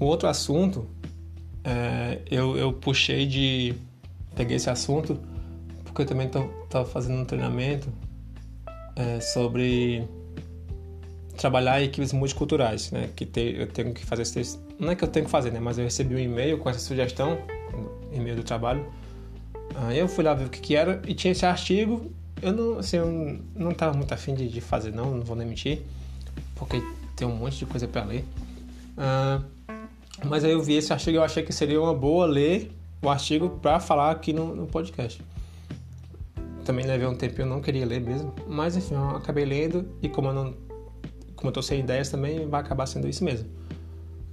O 0.00 0.04
outro 0.04 0.28
assunto, 0.28 0.88
é, 1.64 2.22
eu, 2.30 2.56
eu 2.56 2.72
puxei 2.72 3.26
de. 3.26 3.74
Peguei 4.36 4.56
esse 4.56 4.70
assunto 4.70 5.20
porque 5.98 6.02
eu 6.02 6.06
também 6.06 6.28
estava 6.28 6.84
fazendo 6.84 7.18
um 7.20 7.24
treinamento 7.24 7.92
é, 8.94 9.18
sobre 9.18 10.06
trabalhar 11.36 11.82
equipes 11.82 12.12
multiculturais, 12.12 12.92
né? 12.92 13.10
Que 13.16 13.26
te, 13.26 13.56
eu 13.58 13.66
tenho 13.66 13.92
que 13.92 14.06
fazer 14.06 14.22
esse 14.22 14.60
não 14.78 14.92
é 14.92 14.94
que 14.94 15.02
eu 15.02 15.08
tenho 15.08 15.24
que 15.24 15.30
fazer, 15.30 15.50
né? 15.50 15.58
Mas 15.58 15.76
eu 15.76 15.82
recebi 15.82 16.14
um 16.14 16.18
e-mail 16.20 16.58
com 16.58 16.70
essa 16.70 16.78
sugestão, 16.78 17.36
e-mail 18.12 18.36
do 18.36 18.44
trabalho. 18.44 18.86
Aí 19.74 19.98
eu 19.98 20.06
fui 20.06 20.22
lá 20.22 20.34
ver 20.34 20.44
o 20.44 20.48
que, 20.48 20.60
que 20.60 20.76
era 20.76 21.02
e 21.04 21.14
tinha 21.14 21.32
esse 21.32 21.44
artigo. 21.44 22.12
Eu 22.40 22.52
não, 22.52 22.78
assim, 22.78 22.98
eu 22.98 23.40
não 23.56 23.72
estava 23.72 23.96
muito 23.96 24.14
afim 24.14 24.34
de, 24.34 24.48
de 24.48 24.60
fazer, 24.60 24.92
não, 24.92 25.16
não 25.16 25.24
vou 25.24 25.34
nem 25.34 25.48
mentir, 25.48 25.82
porque 26.54 26.80
tem 27.16 27.26
um 27.26 27.34
monte 27.34 27.58
de 27.58 27.66
coisa 27.66 27.88
para 27.88 28.04
ler. 28.04 28.24
Uh, 28.96 29.44
mas 30.24 30.44
aí 30.44 30.52
eu 30.52 30.62
vi 30.62 30.74
esse 30.74 30.92
artigo 30.92 31.16
e 31.16 31.16
eu 31.16 31.24
achei 31.24 31.42
que 31.42 31.52
seria 31.52 31.80
uma 31.80 31.92
boa 31.92 32.24
ler 32.24 32.70
o 33.02 33.08
artigo 33.08 33.50
para 33.60 33.80
falar 33.80 34.12
aqui 34.12 34.32
no, 34.32 34.54
no, 34.54 34.66
podcast. 34.68 35.20
Também 36.68 36.84
levei 36.84 37.06
um 37.06 37.14
tempo 37.14 37.40
eu 37.40 37.46
não 37.46 37.62
queria 37.62 37.86
ler 37.86 37.98
mesmo, 37.98 38.30
mas 38.46 38.76
enfim, 38.76 38.92
eu 38.92 39.16
acabei 39.16 39.46
lendo 39.46 39.88
e 40.02 40.08
como 40.10 40.28
eu 40.28 40.34
não 40.34 40.54
como 41.34 41.48
eu 41.48 41.52
tô 41.52 41.62
sem 41.62 41.80
ideias 41.80 42.10
também 42.10 42.46
vai 42.46 42.60
acabar 42.60 42.84
sendo 42.84 43.08
isso 43.08 43.24
mesmo. 43.24 43.48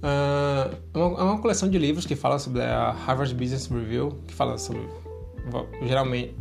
Uh, 0.02 0.76
é, 0.92 0.98
uma, 0.98 1.18
é 1.18 1.22
uma 1.22 1.38
coleção 1.38 1.66
de 1.66 1.78
livros 1.78 2.04
que 2.04 2.14
fala 2.14 2.38
sobre 2.38 2.60
a 2.60 2.90
Harvard 2.90 3.34
Business 3.34 3.68
Review, 3.68 4.18
que 4.26 4.34
fala 4.34 4.58
sobre 4.58 4.82
geralmente 5.82 6.34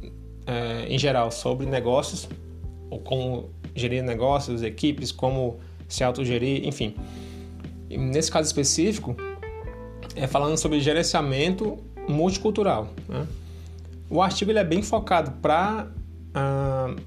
é, 0.45 0.85
em 0.89 0.99
geral 0.99 1.31
sobre 1.31 1.65
negócios 1.65 2.27
ou 2.89 2.99
como 2.99 3.49
gerir 3.73 4.03
negócios, 4.03 4.63
equipes, 4.63 5.13
como 5.13 5.61
se 5.87 6.03
autogerir, 6.03 6.67
enfim. 6.67 6.93
E 7.89 7.97
nesse 7.97 8.29
caso 8.29 8.47
específico, 8.47 9.15
é 10.13 10.27
falando 10.27 10.57
sobre 10.57 10.81
gerenciamento 10.81 11.77
multicultural. 12.09 12.89
Né? 13.07 13.25
O 14.15 14.21
artigo 14.21 14.49
ele 14.49 14.59
é 14.59 14.63
bem 14.63 14.81
focado 14.81 15.29
para, 15.41 15.91
uh, 16.29 17.01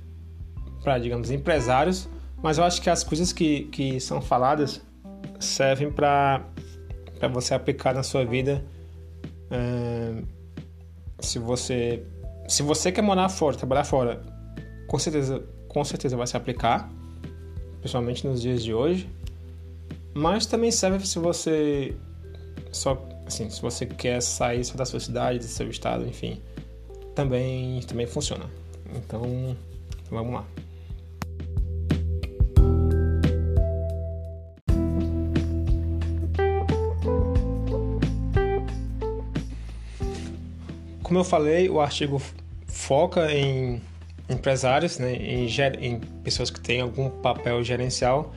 para 0.83 0.99
digamos, 0.99 1.31
empresários, 1.31 2.07
mas 2.43 2.59
eu 2.59 2.65
acho 2.65 2.83
que 2.83 2.91
as 2.91 3.03
coisas 3.03 3.33
que, 3.33 3.65
que 3.65 3.99
são 3.99 4.21
faladas 4.21 4.83
servem 5.41 5.91
para 5.91 6.45
você 7.33 7.55
aplicar 7.55 7.95
na 7.95 8.03
sua 8.03 8.27
vida. 8.27 8.63
Uh, 9.51 10.23
se 11.19 11.39
você 11.39 12.05
se 12.47 12.63
você 12.63 12.93
quer 12.93 13.01
morar 13.01 13.31
fora, 13.31 13.57
trabalhar 13.57 13.85
fora, 13.85 14.21
com 14.87 14.99
certeza, 14.99 15.43
com 15.67 15.83
certeza 15.85 16.15
vai 16.15 16.27
se 16.27 16.37
aplicar, 16.37 16.91
principalmente 17.81 18.27
nos 18.27 18.43
dias 18.43 18.63
de 18.63 18.75
hoje. 18.75 19.09
Mas 20.13 20.45
também 20.45 20.71
serve 20.71 21.07
se 21.07 21.19
você 21.19 21.97
só 22.71 23.03
assim, 23.27 23.49
se 23.49 23.63
você 23.63 23.87
quer 23.87 24.21
sair 24.21 24.63
só 24.63 24.77
da 24.77 24.85
sua 24.85 25.01
cidade, 25.01 25.39
do 25.39 25.45
seu 25.45 25.71
estado, 25.71 26.07
enfim, 26.07 26.43
também 27.19 27.81
também 27.81 28.07
funciona. 28.07 28.45
Então, 28.95 29.57
vamos 30.09 30.35
lá. 30.35 30.45
Como 41.03 41.19
eu 41.19 41.25
falei, 41.25 41.69
o 41.69 41.81
artigo 41.81 42.23
foca 42.69 43.33
em 43.33 43.83
empresários, 44.29 44.99
né, 44.99 45.17
em, 45.17 45.49
em 45.81 45.99
pessoas 46.23 46.51
que 46.51 46.61
têm 46.61 46.83
algum 46.83 47.11
papel 47.11 47.65
gerencial, 47.65 48.33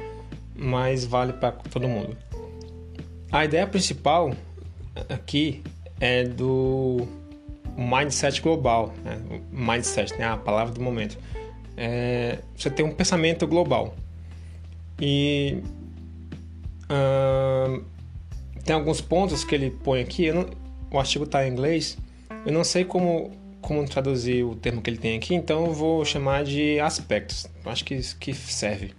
mas 0.56 1.06
vale 1.06 1.34
para 1.34 1.52
todo 1.52 1.88
mundo. 1.88 2.18
A 3.32 3.46
ideia 3.46 3.68
principal 3.68 4.34
aqui 5.08 5.62
é 6.00 6.24
do 6.24 7.21
mindset 7.78 8.42
global, 8.42 8.94
né? 9.04 9.20
mindset, 9.52 10.18
né? 10.18 10.26
a 10.26 10.38
palavra 10.38 10.74
do 10.74 10.82
momento. 10.82 11.18
É, 11.78 12.40
você 12.56 12.70
tem 12.70 12.86
um 12.86 12.92
pensamento 12.92 13.48
global 13.48 13.96
e 15.00 15.64
uh, 16.92 17.84
tem 18.64 18.76
alguns 18.76 19.02
pontos 19.02 19.44
que 19.44 19.56
ele 19.56 19.72
põe 19.72 20.02
aqui. 20.02 20.32
Não, 20.32 20.48
o 20.92 21.00
artigo 21.00 21.24
está 21.24 21.48
em 21.48 21.52
inglês, 21.52 21.98
eu 22.46 22.52
não 22.52 22.64
sei 22.64 22.84
como, 22.84 23.32
como 23.62 23.86
traduzir 23.86 24.44
o 24.44 24.56
termo 24.56 24.82
que 24.82 24.90
ele 24.90 24.98
tem 24.98 25.18
aqui, 25.18 25.34
então 25.34 25.66
eu 25.66 25.74
vou 25.74 26.04
chamar 26.04 26.44
de 26.44 26.80
aspectos. 26.80 27.48
Acho 27.66 27.86
que, 27.86 28.00
que 28.20 28.34
serve. 28.34 28.94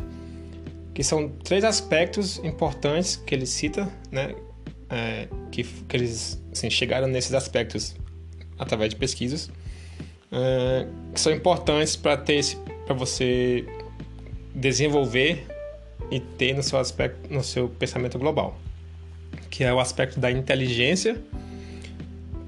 Que 0.95 1.03
são 1.03 1.29
três 1.29 1.65
aspectos 1.65 2.39
importantes 2.39 3.17
que 3.17 3.35
ele 3.35 3.47
cita, 3.47 3.91
né? 4.11 4.35
É, 4.91 5.27
que, 5.51 5.65
que 5.65 5.97
eles 5.97 6.43
assim, 6.53 6.69
chegaram 6.69 7.09
nesses 7.09 7.33
aspectos 7.33 7.95
através 8.63 8.91
de 8.91 8.97
pesquisas, 8.97 9.51
é, 10.31 10.87
que 11.13 11.21
são 11.21 11.33
importantes 11.33 11.97
para 11.97 12.17
ter 12.17 12.43
para 12.87 12.95
você 12.95 13.67
desenvolver 14.55 15.47
e 16.11 16.19
ter 16.19 16.55
no 16.55 16.63
seu 16.63 16.79
aspecto, 16.79 17.33
no 17.33 17.43
seu 17.43 17.69
pensamento 17.69 18.19
global, 18.19 18.59
que 19.51 19.65
é 19.65 19.73
o 19.73 19.79
aspecto 19.79 20.19
da 20.19 20.31
inteligência 20.31 21.21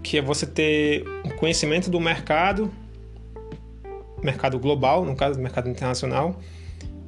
que 0.05 0.19
é 0.19 0.23
você 0.23 0.47
ter 0.47 1.03
um 1.25 1.31
conhecimento 1.31 1.91
do 1.91 1.99
mercado, 1.99 2.71
mercado 4.23 4.59
global, 4.59 5.03
no 5.05 5.17
caso, 5.17 5.41
mercado 5.41 5.69
internacional, 5.69 6.39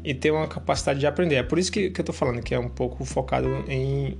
e 0.03 0.15
ter 0.15 0.31
uma 0.31 0.49
capacidade 0.49 0.99
de 0.99 1.07
aprender. 1.07 1.37
É 1.37 1.43
por 1.43 1.59
isso 1.59 1.71
que, 1.71 1.91
que 1.91 2.01
eu 2.01 2.03
estou 2.03 2.15
falando 2.15 2.43
que 2.43 2.55
é 2.55 2.59
um 2.59 2.71
pouco 2.71 3.05
focado 3.05 3.49
em, 3.69 4.19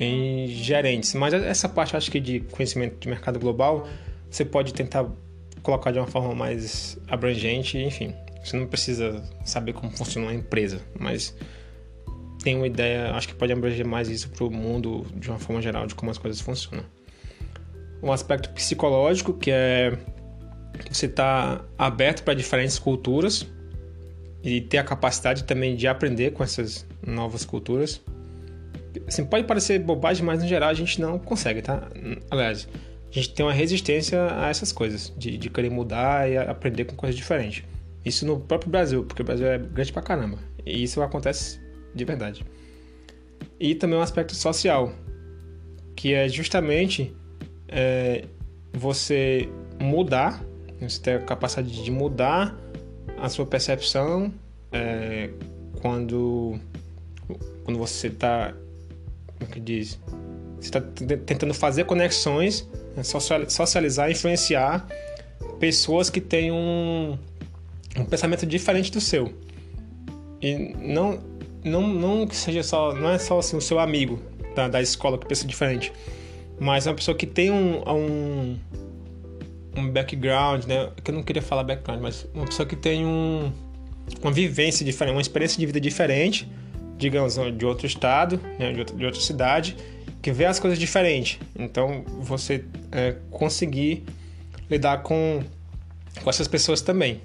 em 0.00 0.48
gerentes. 0.48 1.14
Mas 1.14 1.34
essa 1.34 1.68
parte, 1.68 1.94
acho 1.94 2.10
que 2.10 2.18
de 2.18 2.40
conhecimento 2.40 2.98
de 2.98 3.06
mercado 3.06 3.38
global, 3.38 3.86
você 4.30 4.44
pode 4.44 4.72
tentar 4.72 5.06
colocar 5.62 5.90
de 5.90 5.98
uma 5.98 6.06
forma 6.06 6.34
mais 6.34 6.98
abrangente, 7.06 7.76
enfim. 7.78 8.14
Você 8.42 8.56
não 8.56 8.66
precisa 8.66 9.22
saber 9.44 9.74
como 9.74 9.92
funciona 9.92 10.28
uma 10.28 10.34
empresa, 10.34 10.80
mas 10.98 11.36
tem 12.42 12.56
uma 12.56 12.66
ideia, 12.66 13.12
acho 13.12 13.28
que 13.28 13.34
pode 13.34 13.52
abranger 13.52 13.86
mais 13.86 14.08
isso 14.08 14.30
para 14.30 14.44
o 14.44 14.50
mundo 14.50 15.04
de 15.14 15.28
uma 15.28 15.38
forma 15.38 15.60
geral, 15.60 15.86
de 15.86 15.94
como 15.94 16.10
as 16.10 16.16
coisas 16.16 16.40
funcionam. 16.40 16.84
Um 18.02 18.10
aspecto 18.10 18.48
psicológico, 18.50 19.34
que 19.34 19.50
é 19.50 19.98
você 20.90 21.04
estar 21.04 21.58
tá 21.58 21.64
aberto 21.76 22.22
para 22.22 22.32
diferentes 22.32 22.78
culturas 22.78 23.46
e 24.42 24.62
ter 24.62 24.78
a 24.78 24.84
capacidade 24.84 25.44
também 25.44 25.76
de 25.76 25.86
aprender 25.86 26.32
com 26.32 26.42
essas 26.42 26.86
novas 27.06 27.44
culturas. 27.44 28.00
Assim, 29.06 29.24
pode 29.24 29.44
parecer 29.46 29.78
bobagem, 29.78 30.24
mas 30.24 30.42
no 30.42 30.48
geral 30.48 30.70
a 30.70 30.74
gente 30.74 31.00
não 31.00 31.18
consegue, 31.18 31.62
tá? 31.62 31.88
Aliás, 32.30 32.68
a 33.10 33.12
gente 33.12 33.34
tem 33.34 33.44
uma 33.44 33.52
resistência 33.52 34.32
a 34.32 34.48
essas 34.48 34.72
coisas, 34.72 35.12
de, 35.16 35.36
de 35.36 35.50
querer 35.50 35.70
mudar 35.70 36.30
e 36.30 36.36
aprender 36.36 36.84
com 36.84 36.96
coisas 36.96 37.16
diferentes. 37.16 37.64
Isso 38.04 38.24
no 38.24 38.40
próprio 38.40 38.70
Brasil, 38.70 39.04
porque 39.04 39.22
o 39.22 39.24
Brasil 39.24 39.46
é 39.46 39.58
grande 39.58 39.92
pra 39.92 40.02
caramba. 40.02 40.38
E 40.64 40.82
isso 40.82 41.02
acontece 41.02 41.60
de 41.94 42.04
verdade. 42.04 42.44
E 43.58 43.74
também 43.74 43.98
um 43.98 44.02
aspecto 44.02 44.34
social, 44.34 44.92
que 45.94 46.14
é 46.14 46.28
justamente 46.28 47.14
é, 47.68 48.24
você 48.72 49.48
mudar, 49.80 50.42
você 50.80 51.00
ter 51.00 51.16
a 51.16 51.18
capacidade 51.20 51.84
de 51.84 51.90
mudar 51.90 52.56
a 53.18 53.28
sua 53.28 53.44
percepção 53.44 54.32
é, 54.72 55.30
quando, 55.80 56.58
quando 57.64 57.78
você 57.78 58.06
está, 58.06 58.54
como 59.40 59.50
é 59.50 59.54
que 59.54 59.60
diz? 59.60 59.98
Você 60.60 60.68
está 60.68 60.80
tentando 60.80 61.54
fazer 61.54 61.84
conexões, 61.84 62.68
né, 62.94 63.02
socializar, 63.48 64.10
influenciar 64.10 64.86
pessoas 65.58 66.10
que 66.10 66.20
têm 66.20 66.52
um, 66.52 67.18
um 67.96 68.04
pensamento 68.04 68.44
diferente 68.44 68.92
do 68.92 69.00
seu. 69.00 69.32
E 70.42 70.74
não, 70.78 71.18
não, 71.64 71.88
não 71.88 72.26
que 72.26 72.36
seja 72.36 72.62
só, 72.62 72.94
não 72.94 73.10
é 73.10 73.18
só 73.18 73.38
assim, 73.38 73.56
o 73.56 73.60
seu 73.60 73.78
amigo 73.78 74.20
da, 74.54 74.68
da 74.68 74.82
escola 74.82 75.18
que 75.18 75.26
pensa 75.26 75.46
diferente, 75.46 75.92
mas 76.58 76.86
é 76.86 76.90
uma 76.90 76.96
pessoa 76.96 77.16
que 77.16 77.26
tem 77.26 77.50
um, 77.50 77.82
um, 77.88 78.58
um 79.76 79.90
background, 79.90 80.64
né? 80.64 80.90
Que 81.02 81.10
eu 81.10 81.14
não 81.14 81.22
queria 81.22 81.42
falar 81.42 81.64
background, 81.64 82.02
mas 82.02 82.26
uma 82.34 82.44
pessoa 82.44 82.66
que 82.66 82.76
tem 82.76 83.06
um, 83.06 83.50
uma 84.22 84.30
vivência 84.30 84.84
diferente, 84.84 85.14
uma 85.14 85.22
experiência 85.22 85.58
de 85.58 85.64
vida 85.64 85.80
diferente, 85.80 86.46
digamos, 87.00 87.36
de 87.56 87.66
outro 87.66 87.86
estado, 87.86 88.40
né? 88.58 88.72
de, 88.72 88.78
outra, 88.78 88.96
de 88.96 89.04
outra 89.04 89.20
cidade, 89.20 89.76
que 90.22 90.30
vê 90.30 90.44
as 90.44 90.60
coisas 90.60 90.78
diferentes. 90.78 91.40
Então, 91.58 92.04
você 92.20 92.64
é, 92.92 93.16
conseguir 93.30 94.04
lidar 94.70 95.02
com, 95.02 95.42
com 96.22 96.30
essas 96.30 96.46
pessoas 96.46 96.80
também. 96.80 97.20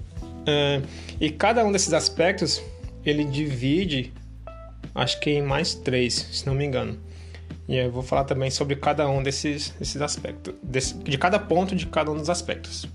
É, 0.46 0.80
e 1.20 1.30
cada 1.30 1.64
um 1.64 1.70
desses 1.70 1.92
aspectos 1.92 2.62
ele 3.04 3.24
divide 3.24 4.12
acho 4.94 5.20
que 5.20 5.30
em 5.30 5.42
mais 5.42 5.74
três, 5.74 6.14
se 6.14 6.46
não 6.46 6.54
me 6.54 6.64
engano. 6.64 6.98
E 7.68 7.76
eu 7.76 7.90
vou 7.90 8.02
falar 8.02 8.24
também 8.24 8.50
sobre 8.50 8.76
cada 8.76 9.08
um 9.08 9.22
desses, 9.22 9.70
desses 9.70 10.00
aspectos, 10.00 10.54
desse, 10.62 10.94
de 10.94 11.18
cada 11.18 11.38
ponto 11.38 11.76
de 11.76 11.86
cada 11.86 12.10
um 12.10 12.16
dos 12.16 12.30
aspectos. 12.30 12.86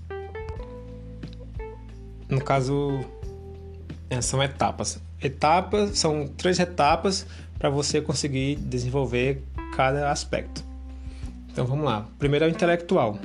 No 2.28 2.42
caso, 2.42 3.00
são 4.20 4.42
etapas. 4.42 4.98
Etapas 5.22 5.98
são 5.98 6.26
três 6.26 6.58
etapas 6.58 7.26
para 7.58 7.70
você 7.70 8.00
conseguir 8.00 8.56
desenvolver 8.56 9.42
cada 9.76 10.10
aspecto. 10.10 10.64
Então 11.50 11.64
vamos 11.64 11.84
lá. 11.84 12.06
Primeiro 12.18 12.44
é 12.44 12.48
o 12.48 12.50
intelectual. 12.50 13.18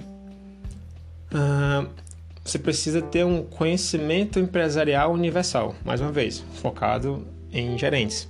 Uh, 1.32 1.90
você 2.44 2.60
precisa 2.60 3.02
ter 3.02 3.26
um 3.26 3.44
conhecimento 3.44 4.40
empresarial 4.40 5.12
universal, 5.12 5.76
mais 5.84 6.00
uma 6.00 6.12
vez, 6.12 6.46
focado 6.62 7.26
em 7.52 7.78
gerentes. 7.78 8.30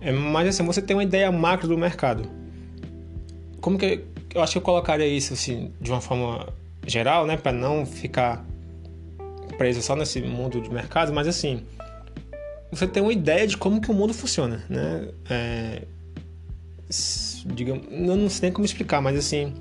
É, 0.00 0.10
mas 0.10 0.48
assim, 0.48 0.64
você 0.64 0.82
tem 0.82 0.96
uma 0.96 1.04
ideia 1.04 1.30
macro 1.30 1.68
do 1.68 1.78
mercado. 1.78 2.28
Como 3.60 3.78
que 3.78 4.04
eu 4.34 4.42
acho 4.42 4.52
que 4.52 4.58
eu 4.58 4.62
colocaria 4.62 5.06
isso 5.06 5.34
assim, 5.34 5.72
de 5.80 5.90
uma 5.90 6.00
forma 6.00 6.48
geral, 6.86 7.26
né, 7.26 7.36
para 7.36 7.52
não 7.52 7.86
ficar 7.86 8.44
preso 9.56 9.80
só 9.80 9.94
nesse 9.94 10.20
mundo 10.20 10.60
de 10.60 10.70
mercado, 10.70 11.12
mas 11.12 11.28
assim, 11.28 11.64
você 12.72 12.86
tem 12.86 13.02
uma 13.02 13.12
ideia 13.12 13.46
de 13.46 13.56
como 13.58 13.82
que 13.82 13.90
o 13.90 13.94
mundo 13.94 14.14
funciona, 14.14 14.64
né? 14.66 15.08
É, 15.28 15.82
digamos, 17.44 17.86
eu 17.90 18.16
não 18.16 18.30
sei 18.30 18.48
nem 18.48 18.52
como 18.52 18.64
explicar, 18.64 19.02
mas 19.02 19.18
assim, 19.18 19.52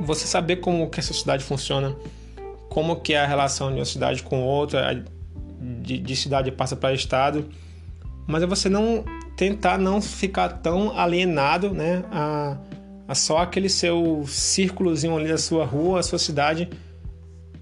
você 0.00 0.26
saber 0.26 0.56
como 0.56 0.90
que 0.90 0.98
a 0.98 1.02
sociedade 1.02 1.44
funciona, 1.44 1.94
como 2.68 2.96
que 2.96 3.14
é 3.14 3.20
a 3.20 3.26
relação 3.26 3.70
de 3.70 3.78
uma 3.78 3.84
cidade 3.84 4.24
com 4.24 4.42
outra, 4.42 5.04
de, 5.82 5.98
de 5.98 6.16
cidade 6.16 6.50
passa 6.50 6.74
para 6.74 6.92
estado, 6.92 7.48
mas 8.26 8.42
é 8.42 8.46
você 8.46 8.68
não 8.68 9.04
tentar 9.36 9.78
não 9.78 10.02
ficar 10.02 10.48
tão 10.48 10.98
alienado, 10.98 11.70
né, 11.70 12.04
a, 12.10 12.58
a 13.06 13.14
só 13.14 13.38
aquele 13.38 13.68
seu 13.68 14.24
círculozinho 14.26 15.16
ali 15.16 15.28
da 15.28 15.38
sua 15.38 15.64
rua, 15.64 16.00
a 16.00 16.02
sua 16.02 16.18
cidade, 16.18 16.68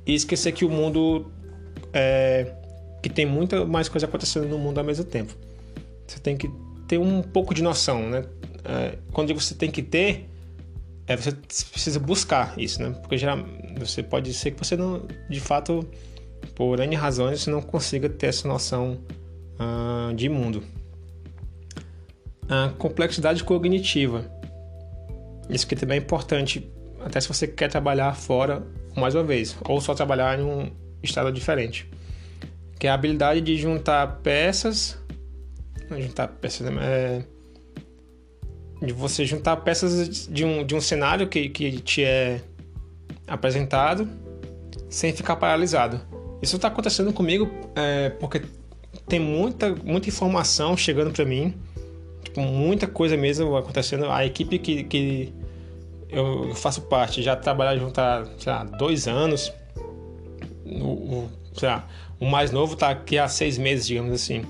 e 0.07 0.15
esquecer 0.15 0.53
que 0.53 0.65
o 0.65 0.71
mundo 0.71 1.31
é, 1.93 2.62
que 3.03 3.11
tem 3.11 3.27
muita 3.27 3.67
mais 3.67 3.89
coisa 3.89 4.07
acontecendo 4.07 4.47
no 4.47 4.57
mundo 4.57 4.79
ao 4.79 4.85
mesmo 4.85 5.05
tempo. 5.05 5.35
Você 6.07 6.21
tem 6.21 6.37
que 6.37 6.49
ter 6.87 6.99
um 6.99 7.21
pouco 7.21 7.53
de 7.53 7.63
noção, 7.63 8.09
né? 8.09 8.25
É, 8.65 8.99
quando 9.13 9.35
você 9.35 9.55
tem 9.55 9.71
que 9.71 9.83
ter, 9.83 10.29
é, 11.07 11.17
você 11.17 11.33
precisa 11.33 11.99
buscar 11.99 12.55
isso, 12.57 12.81
né? 12.81 12.91
Porque 13.03 13.17
você 13.79 14.03
pode 14.03 14.33
ser 14.33 14.53
que 14.53 14.65
você 14.65 14.77
não, 14.77 15.03
de 15.29 15.41
fato, 15.41 15.85
por 16.55 16.79
N 16.79 16.95
razões, 16.95 17.41
você 17.41 17.51
não 17.51 17.61
consiga 17.61 18.09
ter 18.09 18.29
essa 18.29 18.47
noção 18.47 18.99
uh, 19.59 20.15
de 20.15 20.29
mundo. 20.29 20.63
A 22.49 22.71
complexidade 22.79 23.43
cognitiva. 23.43 24.31
Isso 25.49 25.67
que 25.67 25.75
também 25.75 25.99
é 25.99 26.01
importante, 26.01 26.71
até 27.05 27.21
se 27.21 27.27
você 27.27 27.49
quer 27.49 27.69
trabalhar 27.69 28.15
fora, 28.15 28.65
mais 28.97 29.15
uma 29.15 29.25
vez, 29.25 29.57
ou 29.69 29.81
só 29.81 29.95
trabalhar 29.95 30.39
em 30.39 30.43
um 30.43 30.71
estado 31.03 31.33
diferente. 31.33 31.91
Que 32.83 32.89
é 32.89 32.91
a 32.91 32.95
habilidade 32.95 33.41
de 33.41 33.57
juntar 33.57 34.19
peças. 34.25 34.99
Juntar 36.01 36.27
peças. 36.27 36.69
Né? 36.69 36.83
É, 36.83 37.23
de 38.85 38.93
você 38.93 39.25
juntar 39.25 39.57
peças 39.59 40.27
de 40.27 40.45
um, 40.45 40.67
de 40.67 40.75
um 40.75 40.81
cenário 40.81 41.29
que, 41.29 41.49
que 41.49 41.79
te 41.81 42.03
é 42.03 42.41
apresentado 43.29 44.09
sem 44.91 45.12
ficar 45.12 45.37
paralisado. 45.37 46.01
Isso 46.43 46.57
está 46.57 46.67
acontecendo 46.67 47.12
comigo 47.12 47.49
é, 47.77 48.11
porque 48.11 48.43
tem 49.07 49.21
muita, 49.21 49.73
muita 49.77 50.09
informação 50.09 50.77
chegando 50.77 51.12
para 51.12 51.25
mim, 51.25 51.55
tipo, 52.25 52.41
muita 52.41 52.89
coisa 52.89 53.17
mesmo 53.17 53.57
acontecendo. 53.57 54.11
A 54.11 54.27
equipe 54.27 54.59
que, 54.59 54.83
que 54.83 55.33
eu 56.09 56.53
faço 56.57 56.83
parte 56.83 57.23
já 57.23 57.37
trabalha 57.37 57.79
junto 57.79 58.01
há 58.01 58.27
sei 58.39 58.53
lá, 58.53 58.65
dois 58.65 59.07
anos. 59.07 59.53
O, 60.67 60.89
o, 60.89 61.31
sei 61.55 61.69
lá, 61.69 61.89
o 62.23 62.25
mais 62.25 62.52
novo 62.52 62.75
está 62.75 62.88
aqui 62.88 63.19
há 63.19 63.26
seis 63.26 63.59
meses, 63.59 63.85
digamos 63.85 64.12
assim. 64.12 64.45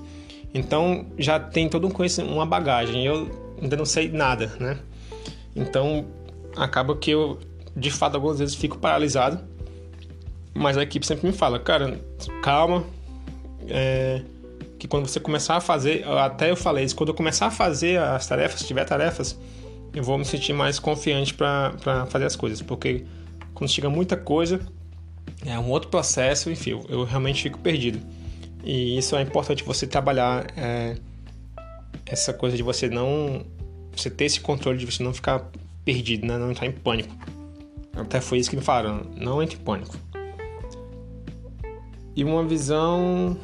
Então 0.53 1.07
já 1.17 1.39
tem 1.39 1.67
todo 1.67 1.87
um 1.87 1.89
conhecimento, 1.89 2.31
uma 2.31 2.45
bagagem. 2.45 3.03
Eu 3.03 3.31
ainda 3.59 3.75
não 3.75 3.83
sei 3.83 4.09
nada, 4.09 4.55
né? 4.59 4.77
Então 5.55 6.05
acaba 6.55 6.95
que 6.95 7.09
eu, 7.09 7.39
de 7.75 7.89
fato, 7.89 8.13
algumas 8.13 8.37
vezes 8.37 8.53
fico 8.53 8.77
paralisado, 8.77 9.39
mas 10.53 10.77
a 10.77 10.83
equipe 10.83 11.03
sempre 11.03 11.25
me 11.25 11.33
fala, 11.33 11.57
cara, 11.57 11.99
calma, 12.43 12.83
é, 13.67 14.21
que 14.77 14.87
quando 14.87 15.07
você 15.07 15.19
começar 15.19 15.57
a 15.57 15.61
fazer, 15.61 16.07
até 16.07 16.51
eu 16.51 16.55
falei 16.55 16.85
isso, 16.85 16.95
quando 16.95 17.09
eu 17.09 17.15
começar 17.15 17.47
a 17.47 17.51
fazer 17.51 17.97
as 17.97 18.27
tarefas, 18.27 18.59
se 18.59 18.67
tiver 18.67 18.85
tarefas, 18.85 19.35
eu 19.95 20.03
vou 20.03 20.15
me 20.19 20.25
sentir 20.25 20.53
mais 20.53 20.77
confiante 20.77 21.33
para 21.33 22.05
fazer 22.07 22.25
as 22.25 22.35
coisas, 22.35 22.61
porque 22.61 23.03
quando 23.55 23.71
chega 23.71 23.89
muita 23.89 24.15
coisa, 24.15 24.61
é 25.45 25.59
um 25.59 25.69
outro 25.69 25.89
processo, 25.89 26.49
enfim, 26.49 26.81
eu, 26.87 27.03
realmente 27.03 27.43
fico 27.43 27.59
perdido. 27.59 27.99
E 28.63 28.97
isso 28.97 29.15
é 29.15 29.21
importante 29.21 29.63
você 29.63 29.85
trabalhar 29.85 30.47
é, 30.55 30.95
essa 32.05 32.33
coisa 32.33 32.55
de 32.55 32.63
você 32.63 32.87
não. 32.89 33.45
Você 33.95 34.09
ter 34.09 34.25
esse 34.25 34.39
controle 34.39 34.77
de 34.77 34.85
você 34.85 35.03
não 35.03 35.13
ficar 35.13 35.51
perdido, 35.83 36.25
né? 36.25 36.37
não 36.37 36.51
entrar 36.51 36.65
em 36.65 36.71
pânico. 36.71 37.15
Até 37.95 38.19
foi 38.21 38.39
isso 38.39 38.49
que 38.49 38.55
me 38.55 38.61
falaram, 38.61 39.05
não 39.15 39.43
entre 39.43 39.57
em 39.57 39.59
pânico. 39.59 39.95
E 42.15 42.23
uma 42.23 42.43
visão. 42.43 43.37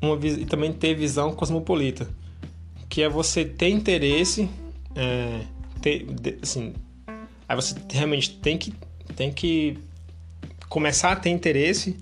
Uma, 0.00 0.18
e 0.26 0.44
também 0.46 0.72
ter 0.72 0.94
visão 0.94 1.32
cosmopolita, 1.32 2.08
que 2.88 3.02
é 3.02 3.08
você 3.08 3.44
ter 3.44 3.68
interesse, 3.68 4.50
é, 4.96 5.42
ter, 5.80 6.06
assim, 6.42 6.72
aí 7.48 7.54
você 7.54 7.76
realmente 7.88 8.36
tem 8.40 8.58
que, 8.58 8.74
tem 9.22 9.32
que 9.32 9.78
começar 10.68 11.12
a 11.12 11.16
ter 11.16 11.30
interesse 11.30 11.96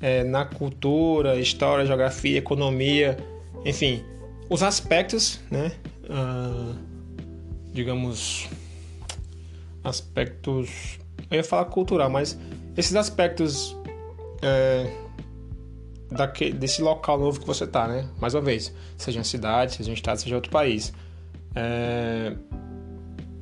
é, 0.00 0.24
na 0.24 0.46
cultura, 0.46 1.38
história, 1.38 1.84
geografia, 1.84 2.38
economia, 2.38 3.18
enfim, 3.66 4.02
os 4.48 4.62
aspectos, 4.62 5.40
né? 5.50 5.72
Uh, 6.04 6.74
digamos, 7.70 8.48
aspectos. 9.82 10.98
Eu 11.30 11.36
ia 11.36 11.44
falar 11.44 11.66
cultural, 11.66 12.08
mas 12.08 12.38
esses 12.76 12.96
aspectos 12.96 13.76
é, 14.40 14.90
daquele, 16.10 16.54
desse 16.54 16.80
local 16.80 17.18
novo 17.18 17.40
que 17.40 17.46
você 17.46 17.66
tá, 17.66 17.86
né? 17.86 18.08
Mais 18.18 18.34
uma 18.34 18.40
vez, 18.40 18.72
seja 18.96 19.18
uma 19.18 19.24
cidade, 19.24 19.74
seja 19.74 19.90
um 19.90 19.94
estado, 19.94 20.18
seja 20.18 20.34
outro 20.34 20.50
país. 20.50 20.94
É, 21.54 22.34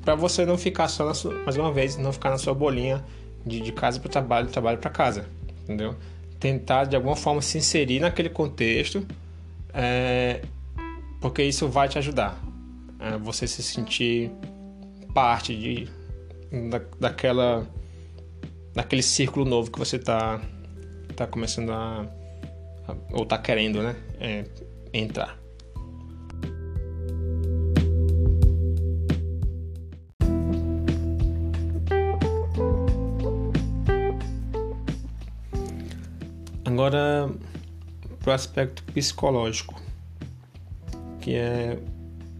para 0.04 0.14
você 0.14 0.44
não 0.44 0.58
ficar 0.58 0.88
só 0.88 1.04
na 1.06 1.14
sua, 1.14 1.34
mais 1.44 1.56
uma 1.56 1.72
vez, 1.72 1.96
não 1.96 2.12
ficar 2.12 2.30
na 2.30 2.38
sua 2.38 2.54
bolinha 2.54 3.04
de, 3.46 3.60
de 3.60 3.72
casa 3.72 4.00
para 4.00 4.10
trabalho, 4.10 4.46
de 4.46 4.52
trabalho 4.52 4.78
para 4.78 4.90
casa, 4.90 5.26
entendeu? 5.62 5.96
Tentar 6.38 6.84
de 6.84 6.96
alguma 6.96 7.16
forma 7.16 7.40
se 7.40 7.58
inserir 7.58 8.00
naquele 8.00 8.28
contexto 8.28 9.06
é, 9.72 10.42
porque 11.20 11.42
isso 11.42 11.68
vai 11.68 11.88
te 11.88 11.98
ajudar. 11.98 12.38
É, 12.98 13.16
você 13.16 13.46
se 13.46 13.62
sentir 13.62 14.30
parte 15.14 15.56
de, 15.56 15.88
da, 16.68 16.80
daquela 17.00 17.66
daquele 18.74 19.02
círculo 19.02 19.44
novo 19.44 19.70
que 19.70 19.78
você 19.78 19.96
está 19.96 20.40
tá 21.14 21.26
começando 21.26 21.70
a, 21.70 22.06
a, 22.88 22.96
ou 23.12 23.24
está 23.24 23.36
querendo, 23.38 23.82
né, 23.82 23.96
é, 24.18 24.44
entrar. 24.92 25.41
Agora 36.82 37.30
para 38.18 38.30
o 38.30 38.34
aspecto 38.34 38.82
psicológico, 38.92 39.80
que 41.20 41.36
é 41.36 41.78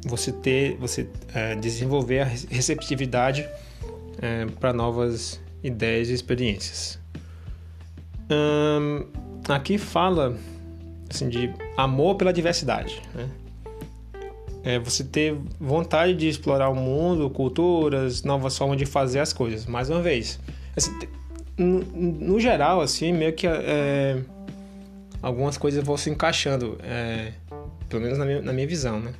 você 0.04 0.32
ter, 0.32 0.76
você 0.78 1.08
é, 1.32 1.54
desenvolver 1.54 2.18
a 2.18 2.24
receptividade 2.24 3.48
é, 4.20 4.46
para 4.58 4.72
novas 4.72 5.40
ideias 5.62 6.08
e 6.08 6.14
experiências. 6.14 6.98
Hum, 8.28 9.06
aqui 9.48 9.78
fala 9.78 10.36
assim, 11.08 11.28
de 11.28 11.54
amor 11.76 12.16
pela 12.16 12.32
diversidade. 12.32 13.00
Né? 13.14 13.30
É 14.64 14.78
você 14.80 15.04
ter 15.04 15.36
vontade 15.60 16.14
de 16.14 16.26
explorar 16.26 16.68
o 16.68 16.74
mundo, 16.74 17.30
culturas, 17.30 18.24
novas 18.24 18.58
formas 18.58 18.76
de 18.76 18.86
fazer 18.86 19.20
as 19.20 19.32
coisas. 19.32 19.66
Mais 19.66 19.88
uma 19.88 20.02
vez, 20.02 20.40
assim, 20.76 20.90
no, 21.56 21.80
no, 21.80 22.40
geral, 22.40 22.80
assim, 22.80 23.12
meio 23.12 23.32
que 23.32 23.46
é, 23.46 24.22
algumas 25.20 25.56
coisas 25.58 25.84
vão 25.84 25.96
se 25.96 26.10
encaixando, 26.10 26.78
é, 26.82 27.32
pelo 27.88 28.02
menos 28.02 28.18
na 28.18 28.24
minha, 28.24 28.42
na 28.42 28.52
minha, 28.52 28.66
visão, 28.66 29.00
né? 29.00 29.12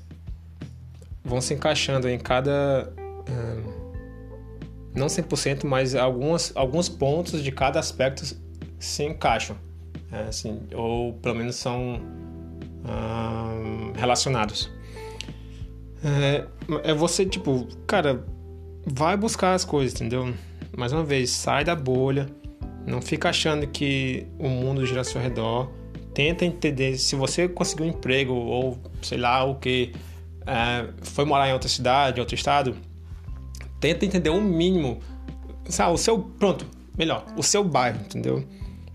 Vão 1.24 1.40
se 1.40 1.54
encaixando 1.54 2.08
em 2.08 2.18
cada. 2.18 2.92
É, 3.26 3.82
não 4.94 5.06
100%, 5.06 5.64
mas 5.64 5.94
algumas, 5.94 6.52
alguns 6.54 6.88
pontos 6.88 7.42
de 7.42 7.50
cada 7.50 7.78
aspecto 7.80 8.36
se 8.78 9.04
encaixam, 9.04 9.56
é, 10.10 10.22
assim, 10.24 10.60
ou 10.74 11.14
pelo 11.14 11.34
menos 11.34 11.56
são 11.56 12.00
relacionados. 13.94 14.68
É, 16.04 16.44
é 16.82 16.92
você, 16.92 17.24
tipo, 17.24 17.68
cara, 17.86 18.24
vai 18.84 19.16
buscar 19.16 19.54
as 19.54 19.64
coisas, 19.64 19.94
entendeu? 19.94 20.34
Mais 20.76 20.92
uma 20.92 21.04
vez, 21.04 21.30
sai 21.30 21.64
da 21.64 21.74
bolha, 21.74 22.26
não 22.87 23.00
fica 23.00 23.28
achando 23.28 23.66
que 23.66 24.26
o 24.38 24.48
mundo 24.48 24.85
gira 24.87 25.00
ao 25.00 25.04
seu 25.04 25.20
redor. 25.20 25.70
Tenta 26.14 26.44
entender 26.44 26.96
se 26.96 27.14
você 27.14 27.48
conseguiu 27.48 27.87
um 27.87 27.88
emprego 27.90 28.32
ou 28.32 28.78
sei 29.02 29.18
lá 29.18 29.44
o 29.44 29.56
que, 29.56 29.92
é, 30.46 30.88
foi 31.02 31.24
morar 31.24 31.48
em 31.48 31.52
outra 31.52 31.68
cidade, 31.68 32.20
outro 32.20 32.35
estado, 32.35 32.76
tenta 33.80 34.04
entender 34.04 34.30
o 34.30 34.35
um 34.35 34.40
mínimo, 34.40 35.00
sabe, 35.68 35.92
o 35.92 35.96
seu, 35.98 36.18
pronto, 36.18 36.66
melhor, 36.96 37.24
o 37.37 37.42
seu 37.42 37.64
bairro, 37.64 38.00
entendeu? 38.00 38.44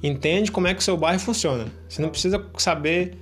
Entende 0.02 0.52
como 0.52 0.68
é 0.68 0.74
que 0.74 0.80
o 0.80 0.84
seu 0.84 0.96
bairro 0.96 1.20
funciona. 1.20 1.66
Você 1.90 2.02
não 2.02 2.10
precisa 2.10 2.44
saber, 2.58 3.18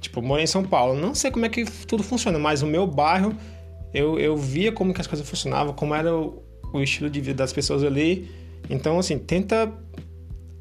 tipo, 0.00 0.20
morei 0.20 0.44
em 0.44 0.46
São 0.46 0.62
Paulo, 0.62 0.94
não 0.94 1.14
sei 1.14 1.30
como 1.30 1.46
é 1.46 1.48
que 1.48 1.64
tudo 1.86 2.02
funciona, 2.02 2.38
mas 2.38 2.62
o 2.62 2.66
meu 2.66 2.86
bairro, 2.86 3.34
eu, 3.94 4.18
eu 4.18 4.36
via 4.36 4.70
como 4.70 4.92
que 4.92 5.00
as 5.00 5.06
coisas 5.06 5.28
funcionavam, 5.28 5.72
como 5.72 5.94
era 5.94 6.14
o, 6.14 6.42
o 6.72 6.80
estilo 6.80 7.08
de 7.08 7.20
vida 7.20 7.38
das 7.38 7.52
pessoas 7.52 7.82
ali. 7.82 8.30
Então, 8.68 8.98
assim, 8.98 9.18
tenta 9.18 9.72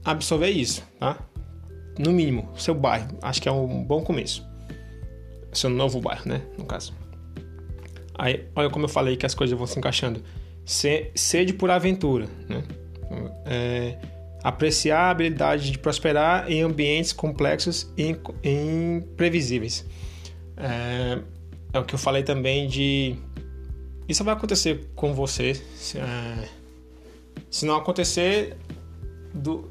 absorver 0.03 0.49
isso, 0.49 0.83
tá? 0.99 1.17
No 1.97 2.11
mínimo, 2.11 2.49
seu 2.57 2.75
bairro. 2.75 3.17
Acho 3.21 3.41
que 3.41 3.49
é 3.49 3.51
um 3.51 3.83
bom 3.83 4.01
começo. 4.03 4.45
Seu 5.51 5.69
novo 5.69 5.99
bairro, 5.99 6.29
né? 6.29 6.41
No 6.57 6.65
caso. 6.65 6.93
Aí, 8.17 8.45
olha 8.55 8.69
como 8.69 8.85
eu 8.85 8.89
falei 8.89 9.17
que 9.17 9.25
as 9.25 9.33
coisas 9.33 9.57
vão 9.57 9.67
se 9.67 9.77
encaixando. 9.77 10.23
Sede 10.65 11.53
por 11.53 11.71
aventura, 11.71 12.27
né? 12.47 12.63
É, 13.45 13.97
apreciar 14.43 14.99
a 14.99 15.09
habilidade 15.09 15.71
de 15.71 15.77
prosperar 15.77 16.51
em 16.51 16.61
ambientes 16.61 17.13
complexos 17.13 17.91
e 17.97 18.15
imprevisíveis. 18.43 19.85
É, 20.55 21.19
é 21.73 21.79
o 21.79 21.83
que 21.83 21.95
eu 21.95 21.99
falei 21.99 22.23
também 22.23 22.67
de 22.67 23.15
isso 24.07 24.23
vai 24.23 24.33
acontecer 24.33 24.89
com 24.95 25.13
você. 25.13 25.53
Se, 25.75 25.97
é, 25.97 26.49
se 27.49 27.65
não 27.65 27.75
acontecer, 27.75 28.55
do, 29.33 29.69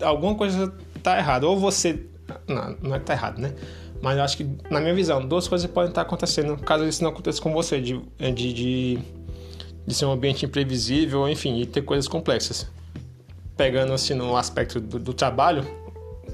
alguma 0.00 0.34
coisa 0.34 0.72
tá 1.02 1.18
errada. 1.18 1.46
Ou 1.46 1.58
você. 1.58 2.06
Não, 2.46 2.76
não 2.82 2.94
é 2.94 2.98
que 2.98 3.04
tá 3.04 3.14
errado, 3.14 3.38
né? 3.38 3.54
Mas 4.00 4.18
eu 4.18 4.24
acho 4.24 4.36
que, 4.36 4.48
na 4.70 4.80
minha 4.80 4.94
visão, 4.94 5.26
duas 5.26 5.48
coisas 5.48 5.68
podem 5.70 5.88
estar 5.88 6.02
acontecendo 6.02 6.56
caso 6.58 6.84
isso 6.84 7.02
não 7.02 7.10
aconteça 7.10 7.40
com 7.40 7.52
você, 7.52 7.80
de, 7.80 7.98
de, 8.18 8.52
de, 8.52 8.98
de 9.86 9.94
ser 9.94 10.04
um 10.04 10.12
ambiente 10.12 10.44
imprevisível, 10.44 11.28
enfim, 11.28 11.60
e 11.60 11.66
ter 11.66 11.82
coisas 11.82 12.06
complexas. 12.06 12.66
Pegando 13.56 13.92
assim 13.94 14.12
no 14.12 14.36
aspecto 14.36 14.80
do, 14.80 14.98
do 14.98 15.14
trabalho, 15.14 15.66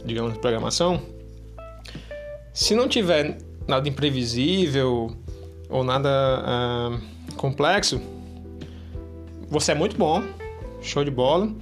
digamos, 0.05 0.37
programação, 0.39 1.01
se 2.53 2.75
não 2.75 2.89
tiver 2.89 3.39
nada 3.67 3.89
imprevisível 3.89 5.17
ou 5.69 5.85
nada. 5.85 6.09
Uh, 6.91 7.13
complexo, 7.37 8.01
você 9.49 9.73
é 9.73 9.75
muito 9.75 9.97
bom, 9.97 10.23
show 10.81 11.05
de 11.05 11.11
bola, 11.11 11.53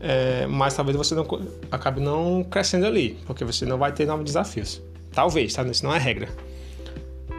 é, 0.00 0.46
mas 0.46 0.74
talvez 0.74 0.96
você 0.96 1.14
não 1.14 1.26
acabe 1.70 2.00
não 2.00 2.42
crescendo 2.42 2.86
ali, 2.86 3.18
porque 3.26 3.44
você 3.44 3.66
não 3.66 3.76
vai 3.76 3.92
ter 3.92 4.06
novos 4.06 4.24
desafios. 4.24 4.80
Talvez, 5.12 5.52
tá? 5.52 5.62
Isso 5.64 5.84
não 5.84 5.94
é 5.94 5.98
regra. 5.98 6.28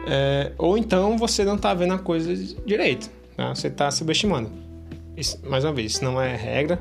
É, 0.06 0.52
ou 0.58 0.76
então 0.76 1.16
você 1.16 1.44
não 1.44 1.56
está 1.56 1.74
vendo 1.74 1.94
a 1.94 1.98
coisa 1.98 2.34
direito, 2.64 3.10
né? 3.36 3.52
você 3.54 3.68
está 3.68 3.90
subestimando. 3.90 4.50
Isso, 5.16 5.38
mais 5.44 5.64
uma 5.64 5.72
vez, 5.72 5.92
isso 5.92 6.04
não 6.04 6.20
é 6.20 6.34
regra, 6.34 6.80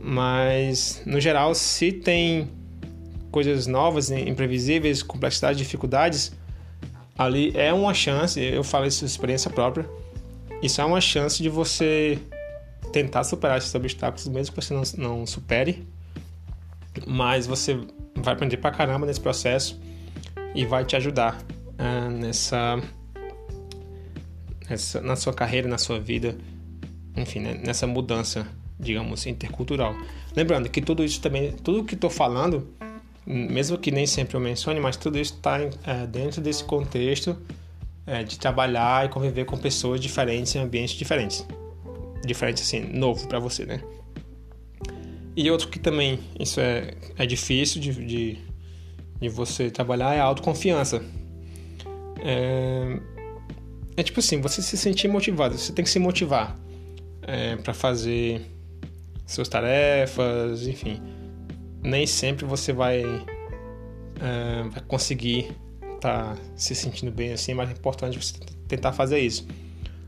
mas 0.00 1.02
no 1.06 1.20
geral, 1.20 1.54
se 1.54 1.92
tem 1.92 2.50
coisas 3.30 3.66
novas, 3.66 4.10
imprevisíveis, 4.10 5.02
complexidades, 5.02 5.58
dificuldades, 5.58 6.32
ali 7.20 7.52
é 7.54 7.70
uma 7.70 7.92
chance, 7.92 8.40
eu 8.40 8.64
falo 8.64 8.86
isso 8.86 9.04
de 9.04 9.10
experiência 9.10 9.50
própria, 9.50 9.86
isso 10.62 10.80
é 10.80 10.84
uma 10.86 11.02
chance 11.02 11.42
de 11.42 11.50
você 11.50 12.18
tentar 12.94 13.24
superar 13.24 13.58
esses 13.58 13.74
obstáculos, 13.74 14.26
mesmo 14.28 14.54
que 14.54 14.62
você 14.62 14.72
não, 14.72 14.82
não 14.96 15.26
supere, 15.26 15.86
mas 17.06 17.46
você 17.46 17.78
vai 18.16 18.32
aprender 18.32 18.56
pra 18.56 18.70
caramba 18.70 19.06
nesse 19.06 19.20
processo 19.20 19.78
e 20.54 20.64
vai 20.64 20.82
te 20.82 20.96
ajudar 20.96 21.38
uh, 21.78 22.10
nessa, 22.10 22.82
nessa, 24.68 25.02
na 25.02 25.14
sua 25.14 25.34
carreira, 25.34 25.68
na 25.68 25.76
sua 25.76 26.00
vida, 26.00 26.38
enfim, 27.14 27.40
né, 27.40 27.60
nessa 27.62 27.86
mudança, 27.86 28.48
digamos, 28.78 29.26
intercultural. 29.26 29.94
Lembrando 30.34 30.70
que 30.70 30.80
tudo 30.80 31.04
isso 31.04 31.20
também, 31.20 31.52
tudo 31.52 31.84
que 31.84 31.94
estou 31.94 32.08
falando, 32.08 32.66
mesmo 33.26 33.78
que 33.78 33.90
nem 33.90 34.06
sempre 34.06 34.36
eu 34.36 34.40
mencione, 34.40 34.80
mas 34.80 34.96
tudo 34.96 35.18
isso 35.18 35.34
está 35.34 35.58
é, 35.58 36.06
dentro 36.06 36.40
desse 36.40 36.64
contexto 36.64 37.36
é, 38.06 38.24
de 38.24 38.38
trabalhar 38.38 39.06
e 39.06 39.08
conviver 39.08 39.44
com 39.44 39.56
pessoas 39.56 40.00
diferentes 40.00 40.54
em 40.54 40.58
ambientes 40.58 40.94
diferentes. 40.94 41.46
Diferente 42.24 42.62
assim, 42.62 42.80
novo 42.80 43.26
para 43.28 43.38
você, 43.38 43.64
né? 43.64 43.80
E 45.36 45.50
outro 45.50 45.68
que 45.68 45.78
também 45.78 46.18
isso 46.38 46.60
é, 46.60 46.94
é 47.16 47.24
difícil 47.24 47.80
de, 47.80 47.92
de, 47.92 48.38
de 49.20 49.28
você 49.28 49.70
trabalhar 49.70 50.14
é 50.14 50.20
a 50.20 50.24
autoconfiança. 50.24 51.02
É, 52.22 53.00
é 53.96 54.02
tipo 54.02 54.20
assim, 54.20 54.40
você 54.40 54.60
se 54.60 54.76
sentir 54.76 55.08
motivado, 55.08 55.56
você 55.56 55.72
tem 55.72 55.84
que 55.84 55.90
se 55.90 55.98
motivar 55.98 56.58
é, 57.22 57.56
para 57.56 57.72
fazer 57.72 58.42
suas 59.26 59.48
tarefas, 59.48 60.66
enfim. 60.66 61.00
Nem 61.82 62.06
sempre 62.06 62.44
você 62.44 62.72
vai, 62.72 63.02
é, 63.02 64.68
vai 64.68 64.82
conseguir 64.86 65.56
tá 66.00 66.34
se 66.56 66.74
sentindo 66.74 67.12
bem 67.12 67.32
assim, 67.32 67.52
é 67.52 67.54
mais 67.54 67.70
importante 67.70 68.18
você 68.18 68.34
tentar 68.66 68.92
fazer 68.92 69.18
isso. 69.18 69.46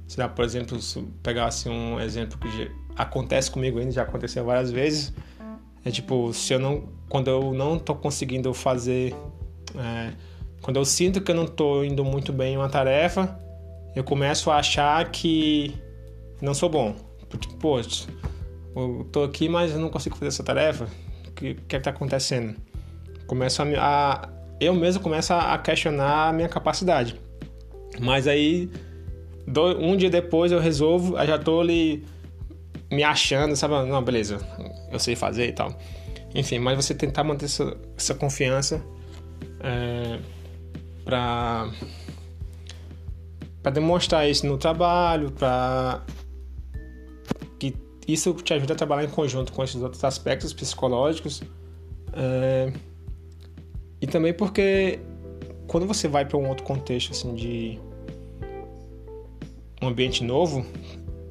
Se 0.09 0.17
dá, 0.17 0.29
por 0.29 0.45
exemplo, 0.45 0.81
se 0.81 1.01
pegasse 1.23 1.69
um 1.69 2.01
exemplo 2.01 2.39
que 2.39 2.71
acontece 2.97 3.51
comigo 3.51 3.79
ainda, 3.79 3.93
já 3.93 4.03
aconteceu 4.03 4.45
várias 4.45 4.71
vezes, 4.71 5.13
é 5.85 5.91
tipo, 5.91 6.33
se 6.33 6.53
eu 6.53 6.59
não, 6.59 6.89
quando 7.09 7.29
eu 7.29 7.53
não 7.53 7.79
tô 7.79 7.95
conseguindo 7.95 8.53
fazer, 8.55 9.15
é, 9.77 10.13
quando 10.61 10.77
eu 10.77 10.85
sinto 10.85 11.21
que 11.21 11.31
eu 11.31 11.35
não 11.35 11.47
tô 11.47 11.85
indo 11.85 12.05
muito 12.05 12.33
bem 12.33 12.55
em 12.55 12.57
uma 12.57 12.69
tarefa, 12.69 13.39
eu 13.95 14.05
começo 14.05 14.51
a 14.51 14.57
achar 14.57 15.11
que 15.11 15.75
não 16.41 16.55
sou 16.55 16.69
bom. 16.69 16.95
Tipo, 17.39 17.57
pô, 17.57 17.81
eu 18.77 19.09
tô 19.11 19.25
aqui, 19.25 19.49
mas 19.49 19.73
eu 19.73 19.79
não 19.79 19.89
consigo 19.89 20.17
fazer 20.17 20.29
essa 20.29 20.45
tarefa. 20.45 20.87
Que, 21.37 21.49
é 21.49 21.55
que 21.55 21.81
tá 21.81 21.91
acontecendo? 21.91 22.57
Começo 23.27 23.63
a, 23.63 23.67
a 23.79 24.29
eu 24.61 24.75
mesmo 24.75 25.03
começo 25.03 25.33
a 25.33 25.59
questionar 25.59 26.29
a 26.29 26.33
minha 26.33 26.49
capacidade. 26.49 27.21
Mas 28.01 28.27
aí, 28.29 28.71
um 29.79 29.97
dia 29.97 30.09
depois 30.09 30.53
eu 30.53 30.61
resolvo, 30.61 31.17
aí 31.17 31.27
já 31.27 31.39
tô 31.39 31.61
ali 31.61 32.05
me 32.91 33.03
achando, 33.03 33.57
sabe? 33.57 33.75
Não, 33.89 34.03
beleza, 34.03 34.39
eu 34.91 34.99
sei 34.99 35.17
fazer 35.17 35.49
e 35.49 35.53
tal. 35.53 35.77
Enfim, 36.35 36.59
mas 36.59 36.77
você 36.77 36.95
tentar 36.95 37.25
manter 37.25 37.47
essa, 37.47 37.77
essa 37.97 38.15
confiança 38.15 38.83
é, 39.61 40.19
para 41.05 41.71
para 43.63 43.71
demonstrar 43.71 44.29
isso 44.29 44.45
no 44.45 44.59
trabalho, 44.59 45.31
para 45.31 46.03
isso 48.07 48.33
te 48.35 48.53
ajuda 48.55 48.75
a 48.75 48.77
trabalhar 48.77 49.05
em 49.05 49.11
conjunto 49.11 49.53
com 49.53 49.63
esses 49.63 49.81
outros 49.81 50.03
aspectos 50.05 50.53
psicológicos. 50.53 51.43
É, 52.13 52.73
e 54.01 54.07
também 54.07 54.35
porque 54.35 54.99
quando 55.67 55.87
você 55.87 56.09
vai 56.09 56.25
para 56.25 56.37
um 56.37 56.49
outro 56.49 56.65
contexto 56.65 57.13
assim 57.13 57.35
de 57.35 57.79
um 59.81 59.89
ambiente 59.89 60.23
novo, 60.23 60.65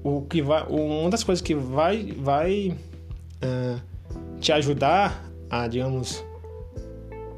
o 0.04 0.22
que 0.24 0.42
vai, 0.42 0.66
uma 0.68 1.10
das 1.10 1.24
coisas 1.24 1.42
que 1.42 1.54
vai 1.54 2.12
vai 2.18 2.76
uh, 3.44 3.82
te 4.40 4.52
ajudar 4.52 5.30
a, 5.50 5.68
digamos, 5.68 6.24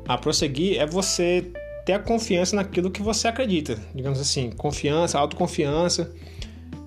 a 0.08 0.18
prosseguir 0.18 0.80
é 0.80 0.86
você 0.86 1.52
ter 1.86 1.94
a 1.94 2.00
confiança 2.00 2.56
naquilo 2.56 2.90
que 2.90 3.02
você 3.02 3.28
acredita, 3.28 3.78
digamos 3.94 4.20
assim, 4.20 4.52
confiança, 4.52 5.20
autoconfiança. 5.20 6.14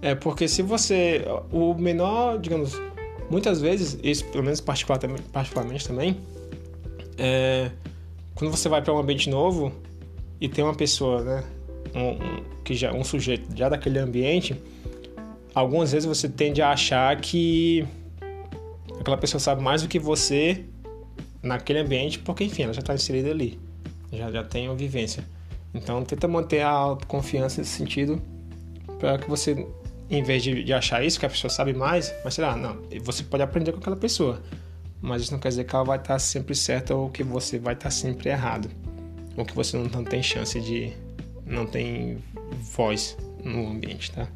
É 0.06 0.14
porque 0.14 0.46
se 0.46 0.62
você 0.62 1.24
o 1.50 1.74
menor, 1.74 2.38
digamos, 2.38 2.80
muitas 3.28 3.60
vezes, 3.60 3.98
isso 4.04 4.24
pelo 4.26 4.44
menos 4.44 4.60
particularmente, 4.60 5.84
também, 5.84 6.16
é, 7.18 7.72
quando 8.32 8.52
você 8.52 8.68
vai 8.68 8.80
para 8.80 8.94
um 8.94 8.98
ambiente 8.98 9.28
novo 9.28 9.72
e 10.40 10.48
tem 10.48 10.62
uma 10.62 10.76
pessoa, 10.76 11.24
né, 11.24 11.44
um, 11.92 12.10
um, 12.10 12.44
que 12.62 12.72
já 12.72 12.92
um 12.92 13.02
sujeito 13.02 13.48
já 13.56 13.68
daquele 13.68 13.98
ambiente, 13.98 14.54
algumas 15.52 15.90
vezes 15.90 16.06
você 16.06 16.28
tende 16.28 16.62
a 16.62 16.70
achar 16.70 17.20
que 17.20 17.84
aquela 19.00 19.16
pessoa 19.16 19.40
sabe 19.40 19.60
mais 19.60 19.82
do 19.82 19.88
que 19.88 19.98
você 19.98 20.66
naquele 21.42 21.80
ambiente, 21.80 22.20
porque 22.20 22.44
enfim, 22.44 22.62
ela 22.62 22.72
já 22.72 22.78
está 22.78 22.94
inserida 22.94 23.32
ali, 23.32 23.58
já 24.12 24.30
já 24.30 24.44
tem 24.44 24.68
uma 24.68 24.76
vivência. 24.76 25.24
Então 25.74 26.04
tenta 26.04 26.28
manter 26.28 26.60
a 26.60 26.70
autoconfiança 26.70 27.60
nesse 27.60 27.72
sentido 27.72 28.22
para 29.00 29.18
que 29.18 29.28
você 29.28 29.66
em 30.08 30.22
vez 30.22 30.42
de, 30.42 30.62
de, 30.62 30.72
achar 30.72 31.04
isso, 31.04 31.18
que 31.18 31.26
a 31.26 31.28
pessoa 31.28 31.50
sabe 31.50 31.72
mais, 31.72 32.14
mas 32.24 32.34
sei 32.34 32.44
lá, 32.44 32.56
não, 32.56 32.82
você 33.02 33.22
pode 33.24 33.42
aprender 33.42 33.72
com 33.72 33.78
aquela 33.78 33.96
pessoa 33.96 34.40
mas 35.00 35.22
isso 35.22 35.32
não 35.32 35.38
quer 35.38 35.48
dizer 35.50 35.64
que 35.64 35.74
ela 35.74 35.84
vai 35.84 35.98
estar 35.98 36.18
sempre 36.18 36.54
certa 36.54 36.94
ou 36.94 37.10
que 37.10 37.22
você 37.22 37.58
vai 37.58 37.74
estar 37.74 37.90
sempre 37.90 38.30
errado, 38.30 38.68
ou 39.36 39.44
que 39.44 39.54
você 39.54 39.76
não, 39.76 40.04
tem 40.04 40.22
chance 40.22 40.60
de. 40.60 40.92
não 41.44 41.66
tem 41.66 42.18
voz 42.74 43.16
no 43.42 43.68
ambiente, 43.68 44.10
tá? 44.10 44.26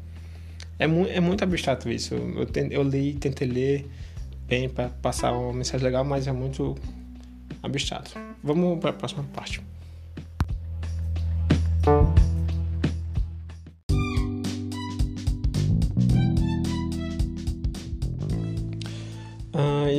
É, 0.77 0.87
mu 0.87 1.05
é 1.07 1.19
muito 1.19 1.43
abstrato 1.43 1.89
isso. 1.89 2.15
Eu, 2.15 2.47
eu 2.69 2.83
li, 2.83 3.13
tentei 3.15 3.47
ler 3.47 3.89
bem 4.47 4.69
para 4.69 4.89
passar 4.89 5.33
uma 5.33 5.53
mensagem 5.53 5.83
legal, 5.83 6.03
mas 6.03 6.27
é 6.27 6.31
muito 6.31 6.75
abstrato. 7.61 8.11
Vamos 8.43 8.79
para 8.79 8.91
a 8.91 8.93
próxima 8.93 9.23
parte. 9.33 9.61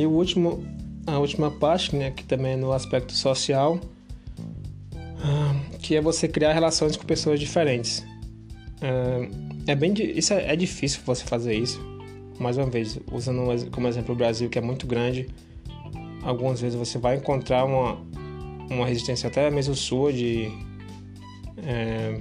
E 0.03 0.05
o 0.05 0.11
último, 0.11 0.61
a 1.07 1.17
última 1.17 1.49
parte, 1.49 1.95
né, 1.95 2.11
que 2.11 2.25
também 2.25 2.51
é 2.51 2.55
no 2.57 2.73
aspecto 2.73 3.13
social, 3.13 3.79
ah, 5.23 5.55
que 5.79 5.95
é 5.95 6.01
você 6.01 6.27
criar 6.27 6.51
relações 6.51 6.97
com 6.97 7.05
pessoas 7.05 7.39
diferentes. 7.39 8.05
Ah, 8.81 9.25
é 9.65 9.73
bem, 9.73 9.93
isso 9.97 10.33
é, 10.33 10.51
é 10.51 10.55
difícil 10.57 10.99
você 11.05 11.23
fazer 11.23 11.55
isso. 11.55 11.79
Mais 12.37 12.57
uma 12.57 12.65
vez, 12.65 12.99
usando 13.13 13.71
como 13.71 13.87
exemplo 13.87 14.13
o 14.13 14.17
Brasil, 14.17 14.49
que 14.49 14.59
é 14.59 14.61
muito 14.61 14.85
grande, 14.85 15.29
algumas 16.21 16.59
vezes 16.59 16.77
você 16.77 16.97
vai 16.97 17.15
encontrar 17.15 17.63
uma, 17.63 17.97
uma 18.69 18.85
resistência 18.85 19.29
até 19.29 19.49
mesmo 19.49 19.73
sua 19.73 20.11
de, 20.11 20.51
é, 21.65 22.19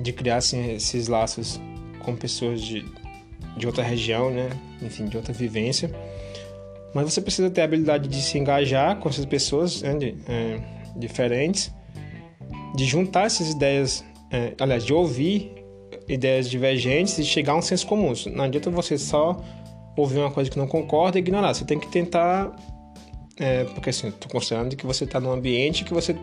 de 0.00 0.12
criar 0.12 0.36
assim, 0.36 0.74
esses 0.74 1.08
laços 1.08 1.60
com 2.04 2.14
pessoas 2.14 2.60
de, 2.62 2.84
de 3.56 3.66
outra 3.66 3.82
região, 3.82 4.30
né? 4.30 4.48
Enfim, 4.80 5.06
de 5.06 5.16
outra 5.16 5.32
vivência. 5.32 5.90
Mas 6.94 7.12
você 7.12 7.20
precisa 7.20 7.50
ter 7.50 7.60
a 7.60 7.64
habilidade 7.64 8.08
de 8.08 8.20
se 8.22 8.38
engajar 8.38 8.98
com 8.98 9.08
essas 9.08 9.26
pessoas 9.26 9.82
né? 9.82 9.94
de, 9.94 10.16
é, 10.28 10.60
diferentes, 10.96 11.72
de 12.74 12.84
juntar 12.84 13.26
essas 13.26 13.50
ideias, 13.50 14.04
é, 14.30 14.54
aliás, 14.60 14.84
de 14.84 14.92
ouvir 14.92 15.52
ideias 16.08 16.48
divergentes 16.48 17.18
e 17.18 17.24
chegar 17.24 17.52
a 17.52 17.56
um 17.56 17.62
senso 17.62 17.86
comum. 17.86 18.12
Não 18.32 18.44
adianta 18.44 18.70
você 18.70 18.96
só 18.96 19.36
ouvir 19.96 20.18
uma 20.18 20.30
coisa 20.30 20.50
que 20.50 20.58
não 20.58 20.66
concorda 20.66 21.18
e 21.18 21.20
ignorar. 21.20 21.52
Você 21.52 21.64
tem 21.64 21.78
que 21.78 21.88
tentar 21.88 22.54
é, 23.38 23.64
porque 23.64 23.90
assim, 23.90 24.08
estou 24.08 24.30
considerando 24.30 24.74
que 24.76 24.84
você 24.84 25.04
está 25.04 25.20
num 25.20 25.30
ambiente 25.30 25.84
que 25.84 25.94
você 25.94 26.16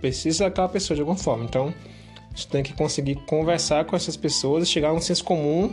precisa 0.00 0.44
daquela 0.44 0.68
pessoa 0.68 0.94
de 0.94 1.00
alguma 1.00 1.16
forma. 1.16 1.44
Então, 1.44 1.72
você 2.34 2.46
tem 2.48 2.62
que 2.62 2.72
conseguir 2.74 3.16
conversar 3.26 3.84
com 3.86 3.96
essas 3.96 4.16
pessoas 4.16 4.64
e 4.64 4.66
chegar 4.70 4.90
a 4.90 4.92
um 4.92 5.00
senso 5.00 5.24
comum 5.24 5.72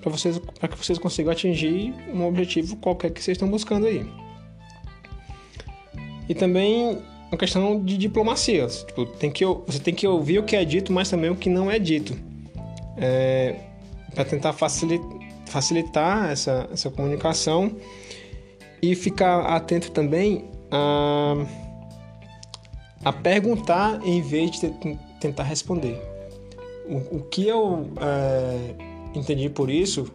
para 0.00 0.10
vocês, 0.10 0.38
para 0.38 0.68
que 0.68 0.76
vocês 0.76 0.98
consigam 0.98 1.32
atingir 1.32 1.94
um 2.12 2.26
objetivo 2.26 2.76
qualquer 2.76 3.10
que 3.10 3.22
vocês 3.22 3.36
estão 3.36 3.48
buscando 3.48 3.86
aí. 3.86 4.06
E 6.28 6.34
também 6.34 6.98
uma 7.30 7.38
questão 7.38 7.82
de 7.82 7.96
diplomacia. 7.96 8.66
Tipo, 8.66 9.06
tem 9.06 9.30
que, 9.30 9.44
você 9.44 9.78
tem 9.78 9.94
que 9.94 10.06
ouvir 10.06 10.38
o 10.38 10.42
que 10.42 10.56
é 10.56 10.64
dito, 10.64 10.92
mas 10.92 11.08
também 11.08 11.30
o 11.30 11.36
que 11.36 11.48
não 11.48 11.70
é 11.70 11.78
dito. 11.78 12.16
É, 12.96 13.56
para 14.14 14.24
tentar 14.24 14.52
facilitar, 14.52 15.08
facilitar 15.46 16.30
essa, 16.30 16.68
essa 16.72 16.90
comunicação 16.90 17.76
e 18.82 18.94
ficar 18.94 19.40
atento 19.42 19.90
também 19.92 20.44
a, 20.70 21.36
a 23.04 23.12
perguntar 23.12 24.00
em 24.04 24.20
vez 24.20 24.50
de 24.50 24.72
tentar 25.20 25.44
responder. 25.44 26.00
O, 26.88 27.18
o 27.18 27.22
que 27.22 27.46
eu 27.46 27.88
é, 28.00 28.89
entendi 29.14 29.48
por 29.48 29.70
isso, 29.70 30.06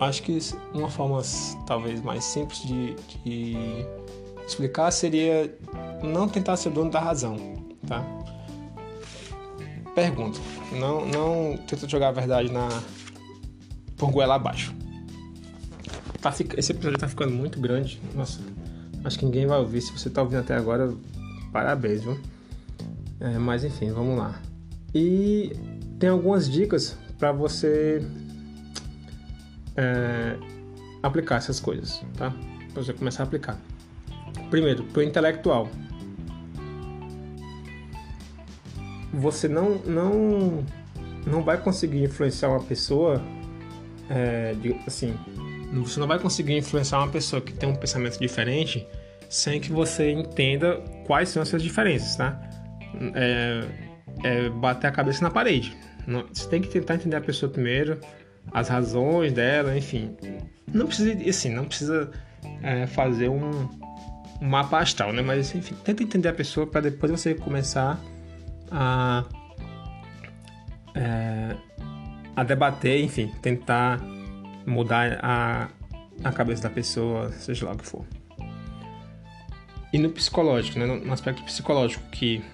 acho 0.00 0.22
que 0.22 0.38
uma 0.74 0.88
forma 0.88 1.20
talvez 1.66 2.00
mais 2.02 2.24
simples 2.24 2.62
de, 2.62 2.94
de 3.24 3.56
explicar 4.46 4.90
seria 4.90 5.54
não 6.02 6.28
tentar 6.28 6.56
ser 6.56 6.70
dono 6.70 6.90
da 6.90 7.00
razão, 7.00 7.36
tá? 7.86 8.04
Pergunta, 9.94 10.38
não, 10.72 11.06
não 11.06 11.56
tenta 11.66 11.88
jogar 11.88 12.08
a 12.08 12.12
verdade 12.12 12.52
na 12.52 12.68
por 13.96 14.10
goela 14.10 14.34
abaixo. 14.34 14.74
Tá, 16.20 16.34
esse 16.56 16.72
episódio 16.72 16.98
tá 16.98 17.08
ficando 17.08 17.32
muito 17.32 17.58
grande. 17.58 18.00
Nossa, 18.14 18.40
acho 19.04 19.18
que 19.18 19.24
ninguém 19.24 19.46
vai 19.46 19.58
ouvir. 19.58 19.80
Se 19.80 19.92
você 19.92 20.10
tá 20.10 20.22
ouvindo 20.22 20.40
até 20.40 20.54
agora, 20.54 20.92
parabéns, 21.52 22.02
viu? 22.02 22.18
É, 23.20 23.38
mas 23.38 23.64
enfim, 23.64 23.90
vamos 23.90 24.18
lá. 24.18 24.40
E 24.94 25.52
tem 25.98 26.10
algumas 26.10 26.50
dicas 26.50 26.98
para 27.18 27.32
você 27.32 28.02
é, 29.76 30.36
aplicar 31.02 31.36
essas 31.36 31.60
coisas, 31.60 32.02
tá? 32.16 32.32
Pra 32.72 32.82
você 32.82 32.92
começar 32.92 33.22
a 33.22 33.26
aplicar. 33.26 33.58
Primeiro, 34.50 34.84
pro 34.84 35.02
intelectual. 35.02 35.68
Você 39.12 39.48
não, 39.48 39.78
não, 39.78 40.64
não 41.26 41.42
vai 41.42 41.58
conseguir 41.58 42.02
influenciar 42.02 42.50
uma 42.50 42.62
pessoa, 42.62 43.22
é, 44.10 44.54
de, 44.54 44.74
assim, 44.86 45.16
você 45.72 45.98
não 45.98 46.06
vai 46.06 46.18
conseguir 46.18 46.56
influenciar 46.56 46.98
uma 46.98 47.08
pessoa 47.08 47.40
que 47.40 47.52
tem 47.52 47.68
um 47.68 47.74
pensamento 47.74 48.18
diferente 48.18 48.86
sem 49.28 49.60
que 49.60 49.72
você 49.72 50.10
entenda 50.12 50.80
quais 51.06 51.30
são 51.30 51.42
essas 51.42 51.62
diferenças, 51.62 52.16
tá? 52.16 52.40
É, 53.14 53.64
é 54.24 54.48
bater 54.50 54.86
a 54.86 54.90
cabeça 54.90 55.22
na 55.22 55.30
parede. 55.30 55.76
Você 56.32 56.48
tem 56.48 56.62
que 56.62 56.68
tentar 56.68 56.94
entender 56.94 57.16
a 57.16 57.20
pessoa 57.20 57.50
primeiro, 57.50 58.00
as 58.52 58.68
razões 58.68 59.32
dela, 59.32 59.76
enfim. 59.76 60.16
Não 60.72 60.86
precisa, 60.86 61.28
assim, 61.28 61.50
não 61.50 61.64
precisa 61.64 62.10
é, 62.62 62.86
fazer 62.86 63.28
um, 63.28 63.68
um, 64.40 64.48
mapa 64.48 64.78
astral, 64.78 65.12
né? 65.12 65.22
Mas, 65.22 65.54
enfim, 65.54 65.74
tenta 65.84 66.02
entender 66.02 66.28
a 66.28 66.32
pessoa 66.32 66.66
para 66.66 66.82
depois 66.82 67.10
você 67.10 67.34
começar 67.34 68.00
a, 68.70 69.24
é, 70.94 71.56
a 72.36 72.44
debater, 72.44 73.02
enfim, 73.02 73.32
tentar 73.42 74.00
mudar 74.64 75.18
a, 75.22 75.68
a 76.22 76.32
cabeça 76.32 76.64
da 76.64 76.70
pessoa, 76.70 77.30
seja 77.32 77.66
lá 77.66 77.72
o 77.72 77.76
que 77.76 77.86
for. 77.86 78.04
E 79.92 79.98
no 79.98 80.10
psicológico, 80.10 80.78
né, 80.78 80.86
no 80.86 81.12
aspecto 81.12 81.42
psicológico, 81.44 82.04
que 82.10 82.44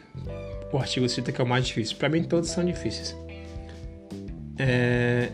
o 0.72 0.78
artigo 0.78 1.08
cita 1.08 1.32
que 1.32 1.40
é 1.40 1.44
o 1.44 1.46
mais 1.46 1.66
difícil. 1.66 1.96
Para 1.96 2.08
mim, 2.08 2.22
todos 2.22 2.50
são 2.50 2.64
difíceis. 2.64 3.16
É, 4.58 5.30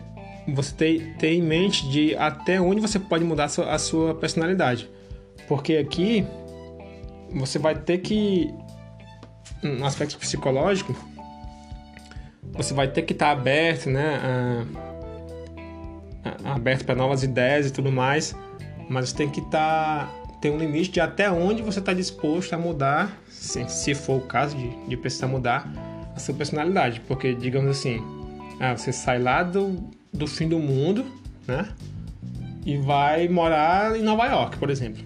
você 0.47 0.73
tem, 0.73 1.13
tem 1.13 1.39
em 1.39 1.41
mente 1.41 1.87
de 1.89 2.15
até 2.15 2.59
onde 2.59 2.81
você 2.81 2.99
pode 2.99 3.23
mudar 3.23 3.45
a 3.45 3.49
sua, 3.49 3.71
a 3.73 3.79
sua 3.79 4.15
personalidade. 4.15 4.89
Porque 5.47 5.77
aqui 5.77 6.25
você 7.31 7.59
vai 7.59 7.75
ter 7.75 7.99
que, 7.99 8.53
no 9.61 9.85
aspecto 9.85 10.17
psicológico, 10.17 10.95
você 12.53 12.73
vai 12.73 12.87
ter 12.87 13.03
que 13.03 13.13
estar 13.13 13.27
tá 13.27 13.31
aberto, 13.31 13.89
né? 13.89 14.65
A, 16.23 16.53
aberto 16.53 16.85
para 16.85 16.95
novas 16.95 17.23
ideias 17.23 17.67
e 17.67 17.71
tudo 17.71 17.91
mais, 17.91 18.35
mas 18.89 19.13
tem 19.13 19.29
que 19.29 19.39
estar 19.39 20.07
tá, 20.07 20.37
tem 20.41 20.51
um 20.51 20.57
limite 20.57 20.91
de 20.91 20.99
até 20.99 21.31
onde 21.31 21.61
você 21.61 21.79
está 21.79 21.93
disposto 21.93 22.53
a 22.53 22.57
mudar, 22.57 23.17
se, 23.29 23.67
se 23.69 23.95
for 23.95 24.17
o 24.17 24.21
caso 24.21 24.57
de, 24.57 24.69
de 24.87 24.97
precisar 24.97 25.27
mudar 25.27 25.67
a 26.15 26.19
sua 26.19 26.35
personalidade, 26.35 27.01
porque 27.01 27.33
digamos 27.33 27.69
assim, 27.71 28.01
ah, 28.59 28.75
você 28.75 28.91
sai 28.91 29.19
lá 29.19 29.43
do, 29.43 29.89
do 30.13 30.27
fim 30.27 30.47
do 30.47 30.59
mundo, 30.59 31.05
né? 31.47 31.67
E 32.65 32.77
vai 32.77 33.27
morar 33.27 33.95
em 33.95 34.01
Nova 34.01 34.25
York, 34.25 34.57
por 34.57 34.69
exemplo. 34.69 35.03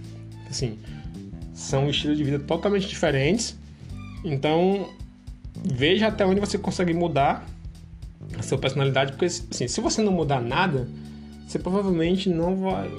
Assim, 0.50 0.80
são 1.54 1.90
estilos 1.90 2.18
de 2.18 2.24
vida 2.24 2.40
totalmente 2.40 2.88
diferentes. 2.88 3.58
Então, 4.26 4.90
veja 5.64 6.08
até 6.08 6.26
onde 6.26 6.40
você 6.40 6.58
consegue 6.58 6.94
mudar 6.94 7.46
a 8.38 8.42
sua 8.42 8.58
personalidade, 8.58 9.12
porque 9.12 9.26
assim, 9.26 9.68
se 9.68 9.82
você 9.82 10.02
não 10.02 10.12
mudar 10.12 10.42
nada, 10.42 10.88
você 11.48 11.60
provavelmente 11.60 12.30
não 12.30 12.56
vai 12.56 12.90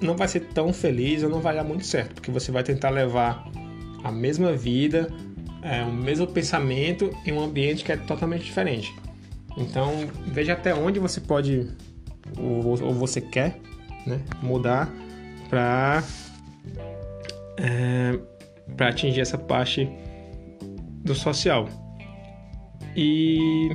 não 0.00 0.14
vai 0.14 0.28
ser 0.28 0.40
tão 0.40 0.74
feliz 0.74 1.22
ou 1.22 1.30
não 1.30 1.40
vai 1.40 1.54
dar 1.54 1.64
muito 1.64 1.86
certo, 1.86 2.14
porque 2.14 2.30
você 2.30 2.52
vai 2.52 2.62
tentar 2.62 2.90
levar 2.90 3.48
a 4.04 4.12
mesma 4.12 4.52
vida, 4.52 5.10
é, 5.62 5.82
o 5.82 5.92
mesmo 5.92 6.26
pensamento 6.26 7.10
em 7.24 7.32
um 7.32 7.42
ambiente 7.42 7.82
que 7.82 7.90
é 7.90 7.96
totalmente 7.96 8.44
diferente. 8.44 8.94
Então 9.56 10.08
veja 10.26 10.52
até 10.52 10.74
onde 10.74 10.98
você 10.98 11.20
pode 11.20 11.68
ou, 12.38 12.94
você 12.94 13.20
quer 13.20 13.58
né, 14.06 14.20
mudar 14.42 14.92
para 15.48 16.02
é, 17.58 18.18
para 18.76 18.88
atingir 18.88 19.20
essa 19.20 19.38
parte 19.38 19.88
do 21.04 21.14
social 21.14 21.68
e 22.94 23.70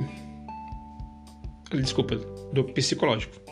desculpa 1.72 2.16
do 2.52 2.62
psicológico 2.64 3.42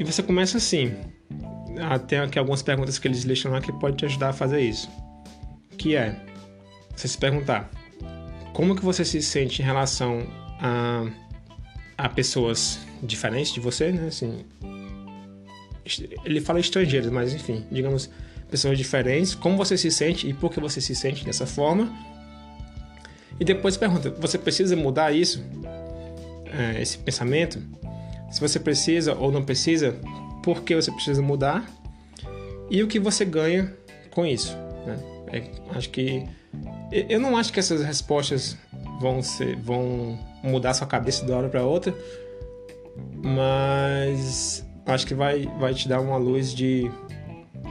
e 0.00 0.04
você 0.04 0.22
começa 0.22 0.56
assim. 0.56 0.94
Tem 2.08 2.20
aqui 2.20 2.38
algumas 2.38 2.62
perguntas 2.62 2.98
que 2.98 3.06
eles 3.06 3.22
listam 3.22 3.52
lá 3.52 3.60
que 3.60 3.70
pode 3.70 3.98
te 3.98 4.06
ajudar 4.06 4.30
a 4.30 4.32
fazer 4.32 4.62
isso. 4.62 4.88
Que 5.76 5.94
é 5.94 6.18
você 6.96 7.06
se 7.06 7.18
perguntar 7.18 7.70
como 8.54 8.74
que 8.74 8.82
você 8.82 9.04
se 9.04 9.20
sente 9.20 9.60
em 9.60 9.64
relação 9.64 10.26
a, 10.60 11.06
a 11.96 12.08
pessoas 12.08 12.78
diferentes 13.02 13.52
de 13.52 13.60
você, 13.60 13.90
né? 13.90 14.08
Assim, 14.08 14.44
ele 16.24 16.40
fala 16.40 16.60
estrangeiros, 16.60 17.10
mas 17.10 17.32
enfim, 17.34 17.64
digamos 17.70 18.10
pessoas 18.50 18.76
diferentes, 18.76 19.34
como 19.34 19.56
você 19.56 19.76
se 19.76 19.90
sente 19.90 20.28
e 20.28 20.34
por 20.34 20.50
que 20.50 20.60
você 20.60 20.80
se 20.80 20.94
sente 20.94 21.24
dessa 21.24 21.46
forma. 21.46 21.90
E 23.38 23.44
depois 23.44 23.76
pergunta, 23.76 24.10
você 24.10 24.36
precisa 24.36 24.76
mudar 24.76 25.12
isso, 25.12 25.42
é, 26.52 26.82
esse 26.82 26.98
pensamento? 26.98 27.60
se 28.30 28.40
você 28.40 28.60
precisa 28.60 29.14
ou 29.14 29.32
não 29.32 29.44
precisa, 29.44 29.98
por 30.42 30.62
que 30.62 30.74
você 30.74 30.90
precisa 30.92 31.20
mudar 31.20 31.68
e 32.70 32.82
o 32.82 32.86
que 32.86 32.98
você 32.98 33.24
ganha 33.24 33.74
com 34.10 34.24
isso. 34.24 34.56
Né? 34.86 34.98
É, 35.32 35.76
acho 35.76 35.90
que 35.90 36.26
eu 36.92 37.20
não 37.20 37.36
acho 37.36 37.52
que 37.52 37.60
essas 37.60 37.84
respostas 37.84 38.56
vão 39.00 39.22
ser, 39.22 39.56
vão 39.56 40.18
mudar 40.42 40.74
sua 40.74 40.86
cabeça 40.86 41.24
de 41.24 41.30
uma 41.30 41.38
hora 41.38 41.48
para 41.48 41.62
outra, 41.64 41.94
mas 43.22 44.64
acho 44.86 45.06
que 45.06 45.14
vai, 45.14 45.46
vai 45.58 45.74
te 45.74 45.88
dar 45.88 46.00
uma 46.00 46.16
luz 46.16 46.54
de, 46.54 46.90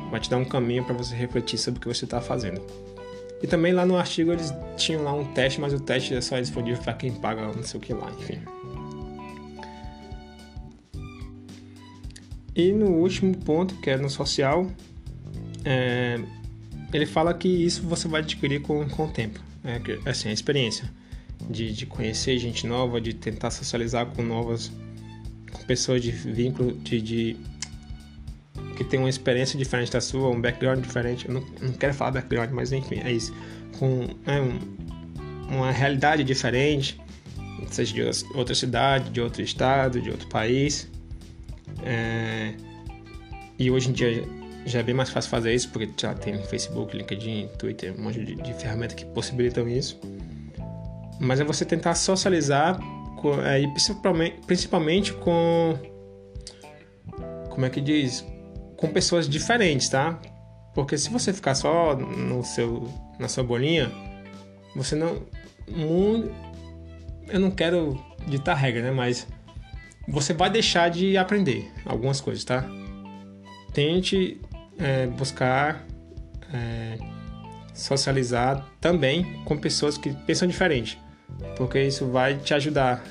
vai 0.09 0.19
te 0.19 0.29
dar 0.29 0.37
um 0.37 0.45
caminho 0.45 0.83
para 0.83 0.93
você 0.93 1.15
refletir 1.15 1.57
sobre 1.57 1.79
o 1.79 1.81
que 1.81 1.87
você 1.87 2.05
está 2.05 2.21
fazendo. 2.21 2.61
E 3.41 3.47
também 3.47 3.71
lá 3.71 3.85
no 3.85 3.97
artigo 3.97 4.31
eles 4.31 4.53
tinham 4.75 5.03
lá 5.03 5.13
um 5.13 5.25
teste, 5.33 5.61
mas 5.61 5.73
o 5.73 5.79
teste 5.79 6.13
é 6.13 6.21
só 6.21 6.39
disponível 6.39 6.81
para 6.83 6.93
quem 6.93 7.11
paga 7.11 7.41
não 7.41 7.63
sei 7.63 7.79
o 7.79 7.81
que 7.81 7.93
lá, 7.93 8.11
enfim. 8.19 8.39
E 12.55 12.73
no 12.73 12.87
último 12.87 13.37
ponto, 13.37 13.75
que 13.75 13.89
é 13.89 13.95
no 13.95 14.09
social, 14.09 14.67
é, 15.63 16.19
ele 16.91 17.05
fala 17.05 17.33
que 17.33 17.47
isso 17.47 17.83
você 17.83 18.07
vai 18.07 18.19
adquirir 18.19 18.61
com, 18.61 18.87
com 18.89 19.05
o 19.05 19.07
tempo. 19.09 19.39
É, 19.63 20.09
assim, 20.09 20.29
a 20.29 20.33
experiência 20.33 20.89
de, 21.49 21.73
de 21.73 21.85
conhecer 21.85 22.37
gente 22.37 22.65
nova, 22.65 22.99
de 22.99 23.13
tentar 23.13 23.51
socializar 23.51 24.05
com 24.07 24.23
novas 24.23 24.71
com 25.51 25.63
pessoas 25.63 26.01
de 26.01 26.11
vínculo, 26.11 26.73
de, 26.73 27.01
de 27.01 27.37
que 28.75 28.83
tem 28.83 28.99
uma 28.99 29.09
experiência 29.09 29.57
diferente 29.57 29.91
da 29.91 29.99
sua, 29.99 30.29
um 30.29 30.39
background 30.39 30.81
diferente. 30.81 31.27
Eu 31.27 31.33
não, 31.33 31.45
não 31.61 31.73
quero 31.73 31.93
falar 31.93 32.11
background, 32.11 32.51
mas 32.51 32.71
enfim, 32.71 33.01
é 33.03 33.11
isso. 33.11 33.33
Com 33.77 34.07
é 34.25 34.39
um, 34.39 34.59
uma 35.49 35.71
realidade 35.71 36.23
diferente, 36.23 36.99
seja 37.69 37.93
de 37.93 38.25
outra 38.35 38.55
cidade, 38.55 39.09
de 39.09 39.21
outro 39.21 39.41
estado, 39.41 40.01
de 40.01 40.09
outro 40.09 40.27
país. 40.27 40.87
É, 41.83 42.53
e 43.57 43.69
hoje 43.69 43.89
em 43.89 43.93
dia 43.93 44.23
já 44.65 44.79
é 44.79 44.83
bem 44.83 44.95
mais 44.95 45.09
fácil 45.09 45.29
fazer 45.29 45.53
isso, 45.53 45.69
porque 45.69 45.89
já 45.97 46.13
tem 46.13 46.41
Facebook, 46.43 46.95
LinkedIn, 46.95 47.47
Twitter, 47.57 47.93
um 47.97 48.03
monte 48.03 48.23
de, 48.23 48.35
de 48.35 48.53
ferramentas 48.53 48.95
que 48.95 49.05
possibilitam 49.05 49.67
isso. 49.67 49.99
Mas 51.19 51.39
é 51.39 51.43
você 51.43 51.65
tentar 51.65 51.95
socializar, 51.95 52.79
é, 53.45 53.67
principalmente, 53.67 54.39
principalmente 54.45 55.13
com. 55.13 55.77
Como 57.49 57.65
é 57.65 57.69
que 57.69 57.81
diz? 57.81 58.25
Com 58.77 58.87
pessoas 58.87 59.27
diferentes, 59.27 59.89
tá? 59.89 60.19
Porque 60.73 60.97
se 60.97 61.09
você 61.09 61.33
ficar 61.33 61.55
só 61.55 61.95
no 61.95 62.43
seu, 62.43 62.87
na 63.19 63.27
sua 63.27 63.43
bolinha, 63.43 63.91
você 64.75 64.95
não. 64.95 65.21
eu 67.27 67.39
não 67.39 67.51
quero 67.51 67.99
ditar 68.27 68.55
regra, 68.55 68.81
né? 68.81 68.91
Mas 68.91 69.27
você 70.07 70.33
vai 70.33 70.49
deixar 70.49 70.89
de 70.89 71.17
aprender 71.17 71.69
algumas 71.85 72.21
coisas, 72.21 72.43
tá? 72.43 72.65
Tente 73.73 74.39
é, 74.77 75.05
buscar 75.07 75.85
é, 76.53 76.97
socializar 77.73 78.67
também 78.81 79.43
com 79.43 79.57
pessoas 79.57 79.97
que 79.97 80.13
pensam 80.25 80.47
diferente, 80.47 80.99
porque 81.55 81.81
isso 81.81 82.07
vai 82.07 82.37
te 82.37 82.53
ajudar 82.53 83.03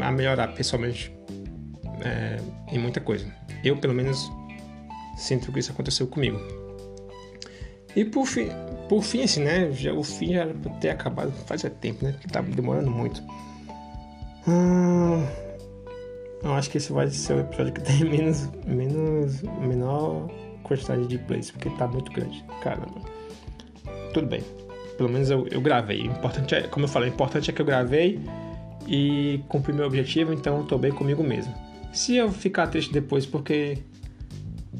a 0.00 0.10
melhorar 0.10 0.48
pessoalmente 0.48 1.14
é, 2.04 2.38
em 2.70 2.78
muita 2.78 3.00
coisa. 3.00 3.26
Eu, 3.64 3.76
pelo 3.76 3.94
menos, 3.94 4.30
sinto 5.16 5.52
que 5.52 5.60
isso 5.60 5.72
aconteceu 5.72 6.06
comigo. 6.06 6.38
E 7.94 8.04
por 8.04 8.26
fim, 8.26 8.48
por 8.88 9.02
fim 9.02 9.22
assim, 9.22 9.42
né? 9.42 9.70
Já, 9.72 9.92
o 9.92 10.02
fim 10.02 10.32
já 10.32 10.40
era 10.40 10.54
pra 10.54 10.72
ter 10.74 10.90
acabado 10.90 11.32
faz 11.46 11.62
tempo, 11.80 12.04
né? 12.04 12.12
Porque 12.12 12.28
tá 12.28 12.40
demorando 12.40 12.90
muito. 12.90 13.22
Hum, 14.48 15.24
eu 16.42 16.52
acho 16.54 16.70
que 16.70 16.78
esse 16.78 16.92
vai 16.92 17.08
ser 17.08 17.34
o 17.34 17.40
episódio 17.40 17.72
que 17.72 17.80
tem 17.82 18.04
menos, 18.08 18.48
menos, 18.66 19.42
menor 19.42 20.28
quantidade 20.62 21.06
de 21.06 21.18
plays, 21.18 21.50
porque 21.50 21.70
tá 21.70 21.86
muito 21.86 22.10
grande. 22.12 22.44
Caramba. 22.62 23.00
Tudo 24.12 24.26
bem. 24.26 24.42
Pelo 24.96 25.08
menos 25.08 25.30
eu, 25.30 25.46
eu 25.50 25.60
gravei. 25.60 26.02
Importante 26.02 26.54
é, 26.54 26.62
como 26.62 26.84
eu 26.84 26.88
falei, 26.88 27.10
o 27.10 27.12
importante 27.12 27.50
é 27.50 27.52
que 27.52 27.60
eu 27.60 27.66
gravei 27.66 28.20
e 28.86 29.40
cumpri 29.48 29.72
meu 29.72 29.86
objetivo, 29.86 30.32
então 30.32 30.58
eu 30.58 30.64
tô 30.64 30.78
bem 30.78 30.92
comigo 30.92 31.22
mesmo. 31.22 31.54
Se 31.92 32.16
eu 32.16 32.30
ficar 32.30 32.66
triste 32.68 32.92
depois 32.92 33.26
porque 33.26 33.78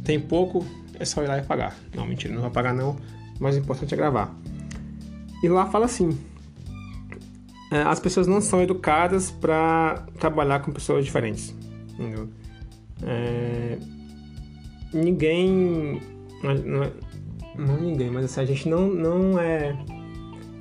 tem 0.04 0.18
pouco, 0.18 0.64
é 0.98 1.04
só 1.04 1.22
ir 1.22 1.28
lá 1.28 1.38
e 1.38 1.42
pagar. 1.42 1.76
Não, 1.94 2.06
mentira, 2.06 2.34
não 2.34 2.42
vai 2.42 2.50
pagar 2.50 2.74
não, 2.74 2.96
mas 3.38 3.56
o 3.56 3.58
importante 3.58 3.94
é 3.94 3.96
gravar. 3.96 4.34
E 5.42 5.48
lá 5.48 5.66
fala 5.66 5.86
assim: 5.86 6.18
é, 7.70 7.82
as 7.82 7.98
pessoas 7.98 8.26
não 8.26 8.40
são 8.40 8.62
educadas 8.62 9.30
para 9.30 10.06
trabalhar 10.18 10.60
com 10.60 10.70
pessoas 10.70 11.04
diferentes. 11.04 11.54
É, 13.02 13.78
ninguém. 14.92 16.00
Não, 16.42 16.50
é, 16.82 16.92
não, 17.56 17.76
ninguém, 17.80 18.10
mas 18.10 18.26
assim, 18.26 18.40
a 18.40 18.44
gente 18.44 18.68
não, 18.68 18.88
não 18.88 19.38
é. 19.38 19.76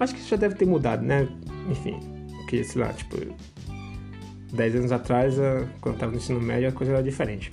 Acho 0.01 0.15
que 0.15 0.19
isso 0.19 0.29
já 0.29 0.35
deve 0.35 0.55
ter 0.55 0.65
mudado, 0.65 1.03
né? 1.03 1.27
Enfim, 1.69 1.99
porque, 2.37 2.63
sei 2.63 2.81
lá, 2.81 2.91
tipo, 2.91 3.17
10 4.51 4.75
anos 4.77 4.91
atrás, 4.91 5.35
quando 5.79 5.95
eu 5.95 5.99
tava 5.99 6.11
no 6.11 6.17
ensino 6.17 6.41
médio, 6.41 6.69
a 6.69 6.71
coisa 6.71 6.93
era 6.93 7.03
diferente. 7.03 7.51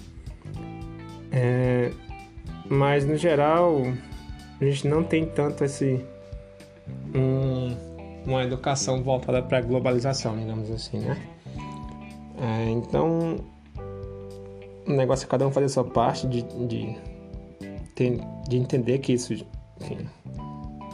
É, 1.30 1.92
mas 2.70 3.04
no 3.04 3.18
geral, 3.18 3.82
a 4.58 4.64
gente 4.64 4.88
não 4.88 5.04
tem 5.04 5.26
tanto 5.26 5.62
esse. 5.62 6.02
Um, 7.14 7.76
uma 8.24 8.42
educação 8.44 9.02
voltada 9.02 9.42
para 9.42 9.58
a 9.58 9.61
globalização, 9.61 10.34
digamos 10.38 10.70
assim, 10.70 11.00
né? 11.00 11.20
É, 12.40 12.70
então, 12.70 13.44
o 14.87 14.92
negócio 14.92 15.26
é 15.26 15.28
cada 15.28 15.46
um 15.46 15.52
fazer 15.52 15.66
a 15.66 15.68
sua 15.68 15.84
parte 15.84 16.26
de, 16.26 16.42
de, 16.66 16.96
de 18.48 18.56
entender 18.56 19.00
que 19.00 19.12
isso 19.12 19.34
enfim, 19.80 20.08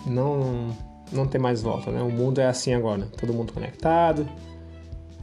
não, 0.07 0.75
não 1.13 1.27
tem 1.27 1.41
mais 1.41 1.63
volta, 1.63 1.91
né? 1.91 2.03
O 2.03 2.11
mundo 2.11 2.41
é 2.41 2.47
assim 2.47 2.75
agora, 2.75 3.07
todo 3.19 3.33
mundo 3.33 3.53
conectado. 3.53 4.29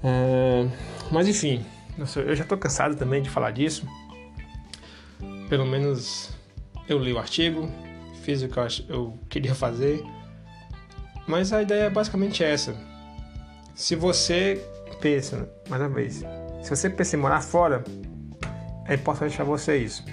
É, 0.04 0.68
mas 1.12 1.28
enfim, 1.28 1.66
eu 1.98 2.36
já 2.36 2.44
estou 2.44 2.58
cansado 2.58 2.96
também 2.96 3.22
de 3.22 3.30
falar 3.30 3.52
disso. 3.52 3.86
Pelo 5.50 5.66
menos 5.66 6.32
eu 6.88 6.98
li 6.98 7.14
o 7.14 7.20
artigo, 7.20 7.70
fiz 8.24 8.42
o 8.42 8.48
que 8.48 8.86
eu, 8.90 9.18
queria 9.30 9.54
fazer. 9.54 10.04
Mas 11.28 11.54
a 11.54 11.62
ideia 11.62 11.84
é 11.84 11.90
basicamente 11.90 12.44
essa. 12.44 12.76
Se 13.76 13.96
você 13.96 14.64
pensa, 15.00 15.50
mais 15.70 15.82
uma 15.82 15.90
vez, 15.90 16.24
se 16.62 16.70
você 16.70 16.90
pensa 16.90 17.16
em 17.16 17.20
morar 17.20 17.42
fora, 17.42 17.84
é 18.88 18.96
importante 18.96 19.36
para 19.36 19.46
você 19.46 19.78
isso. 19.78 20.04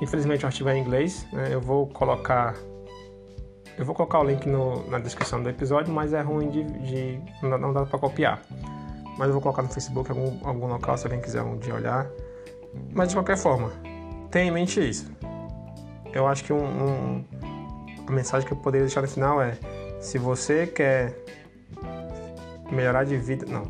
Infelizmente 0.00 0.44
o 0.44 0.46
artigo 0.46 0.68
é 0.68 0.76
em 0.76 0.80
inglês, 0.80 1.26
né? 1.32 1.48
eu 1.52 1.60
vou 1.60 1.86
colocar 1.88 2.54
eu 3.80 3.86
vou 3.86 3.94
colocar 3.94 4.20
o 4.20 4.24
link 4.24 4.46
no, 4.46 4.86
na 4.90 4.98
descrição 4.98 5.42
do 5.42 5.48
episódio, 5.48 5.90
mas 5.90 6.12
é 6.12 6.20
ruim 6.20 6.50
de, 6.50 6.64
de 6.64 7.20
não, 7.42 7.72
dá 7.72 7.86
para 7.86 7.98
copiar. 7.98 8.42
Mas 9.16 9.28
eu 9.28 9.32
vou 9.32 9.40
colocar 9.40 9.62
no 9.62 9.70
Facebook 9.70 10.10
algum, 10.10 10.38
algum 10.46 10.66
local 10.66 10.98
se 10.98 11.06
alguém 11.06 11.18
quiser 11.18 11.40
um 11.40 11.56
dia 11.56 11.74
olhar. 11.74 12.06
Mas 12.92 13.08
de 13.08 13.14
qualquer 13.14 13.38
forma, 13.38 13.72
tenha 14.30 14.48
em 14.48 14.50
mente 14.50 14.86
isso. 14.86 15.10
Eu 16.12 16.26
acho 16.26 16.44
que 16.44 16.52
um, 16.52 16.62
um, 16.62 17.24
a 18.06 18.12
mensagem 18.12 18.46
que 18.46 18.52
eu 18.52 18.58
poderia 18.58 18.86
deixar 18.86 19.00
no 19.00 19.08
final 19.08 19.40
é: 19.40 19.56
se 19.98 20.18
você 20.18 20.66
quer 20.66 21.16
melhorar 22.70 23.04
de 23.04 23.16
vida, 23.16 23.46
não. 23.48 23.64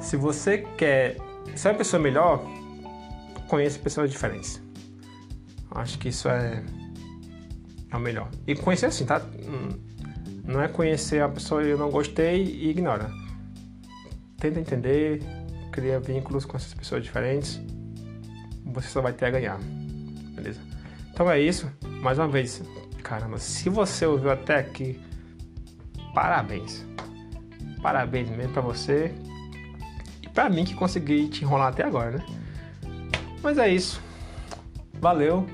Se 0.00 0.16
você 0.16 0.58
quer 0.58 1.16
ser 1.56 1.70
uma 1.70 1.78
pessoa 1.78 2.00
melhor, 2.00 2.40
conheça 3.48 3.76
pessoas 3.80 4.08
diferentes. 4.08 4.62
Acho 5.72 5.98
que 5.98 6.10
isso 6.10 6.28
é, 6.28 6.62
é 7.90 7.96
o 7.96 8.00
melhor. 8.00 8.28
E 8.46 8.54
conhecer 8.54 8.86
assim, 8.86 9.04
tá? 9.04 9.20
Hum, 9.20 9.68
não 10.44 10.62
é 10.62 10.68
conhecer 10.68 11.22
a 11.22 11.28
pessoa 11.28 11.62
e 11.62 11.70
eu 11.70 11.78
não 11.78 11.90
gostei 11.90 12.42
e 12.42 12.70
ignora. 12.70 13.10
Tenta 14.38 14.60
entender, 14.60 15.22
cria 15.72 15.98
vínculos 15.98 16.44
com 16.44 16.56
essas 16.56 16.72
pessoas 16.74 17.02
diferentes. 17.02 17.60
Você 18.64 18.88
só 18.88 19.00
vai 19.00 19.12
ter 19.12 19.26
a 19.26 19.30
ganhar. 19.30 19.58
Beleza? 20.34 20.60
Então 21.12 21.30
é 21.30 21.40
isso. 21.40 21.70
Mais 22.00 22.18
uma 22.18 22.28
vez, 22.28 22.62
caramba, 23.02 23.38
se 23.38 23.68
você 23.68 24.06
ouviu 24.06 24.30
até 24.30 24.56
aqui, 24.58 25.00
parabéns. 26.14 26.86
Parabéns 27.82 28.28
mesmo 28.30 28.52
pra 28.52 28.62
você. 28.62 29.12
E 30.22 30.28
pra 30.28 30.48
mim 30.48 30.64
que 30.64 30.74
consegui 30.74 31.28
te 31.28 31.44
enrolar 31.44 31.68
até 31.68 31.84
agora, 31.84 32.18
né? 32.18 32.26
Mas 33.42 33.58
é 33.58 33.68
isso. 33.68 34.00
Valeu. 34.94 35.46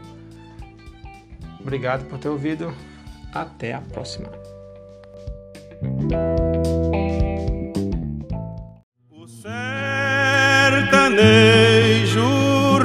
Obrigado 1.64 2.04
por 2.04 2.18
ter 2.18 2.28
ouvido. 2.28 2.72
Até 3.32 3.72
a 3.72 3.80
próxima. 3.80 4.28
O 9.10 9.26
sertanejo 9.26 9.58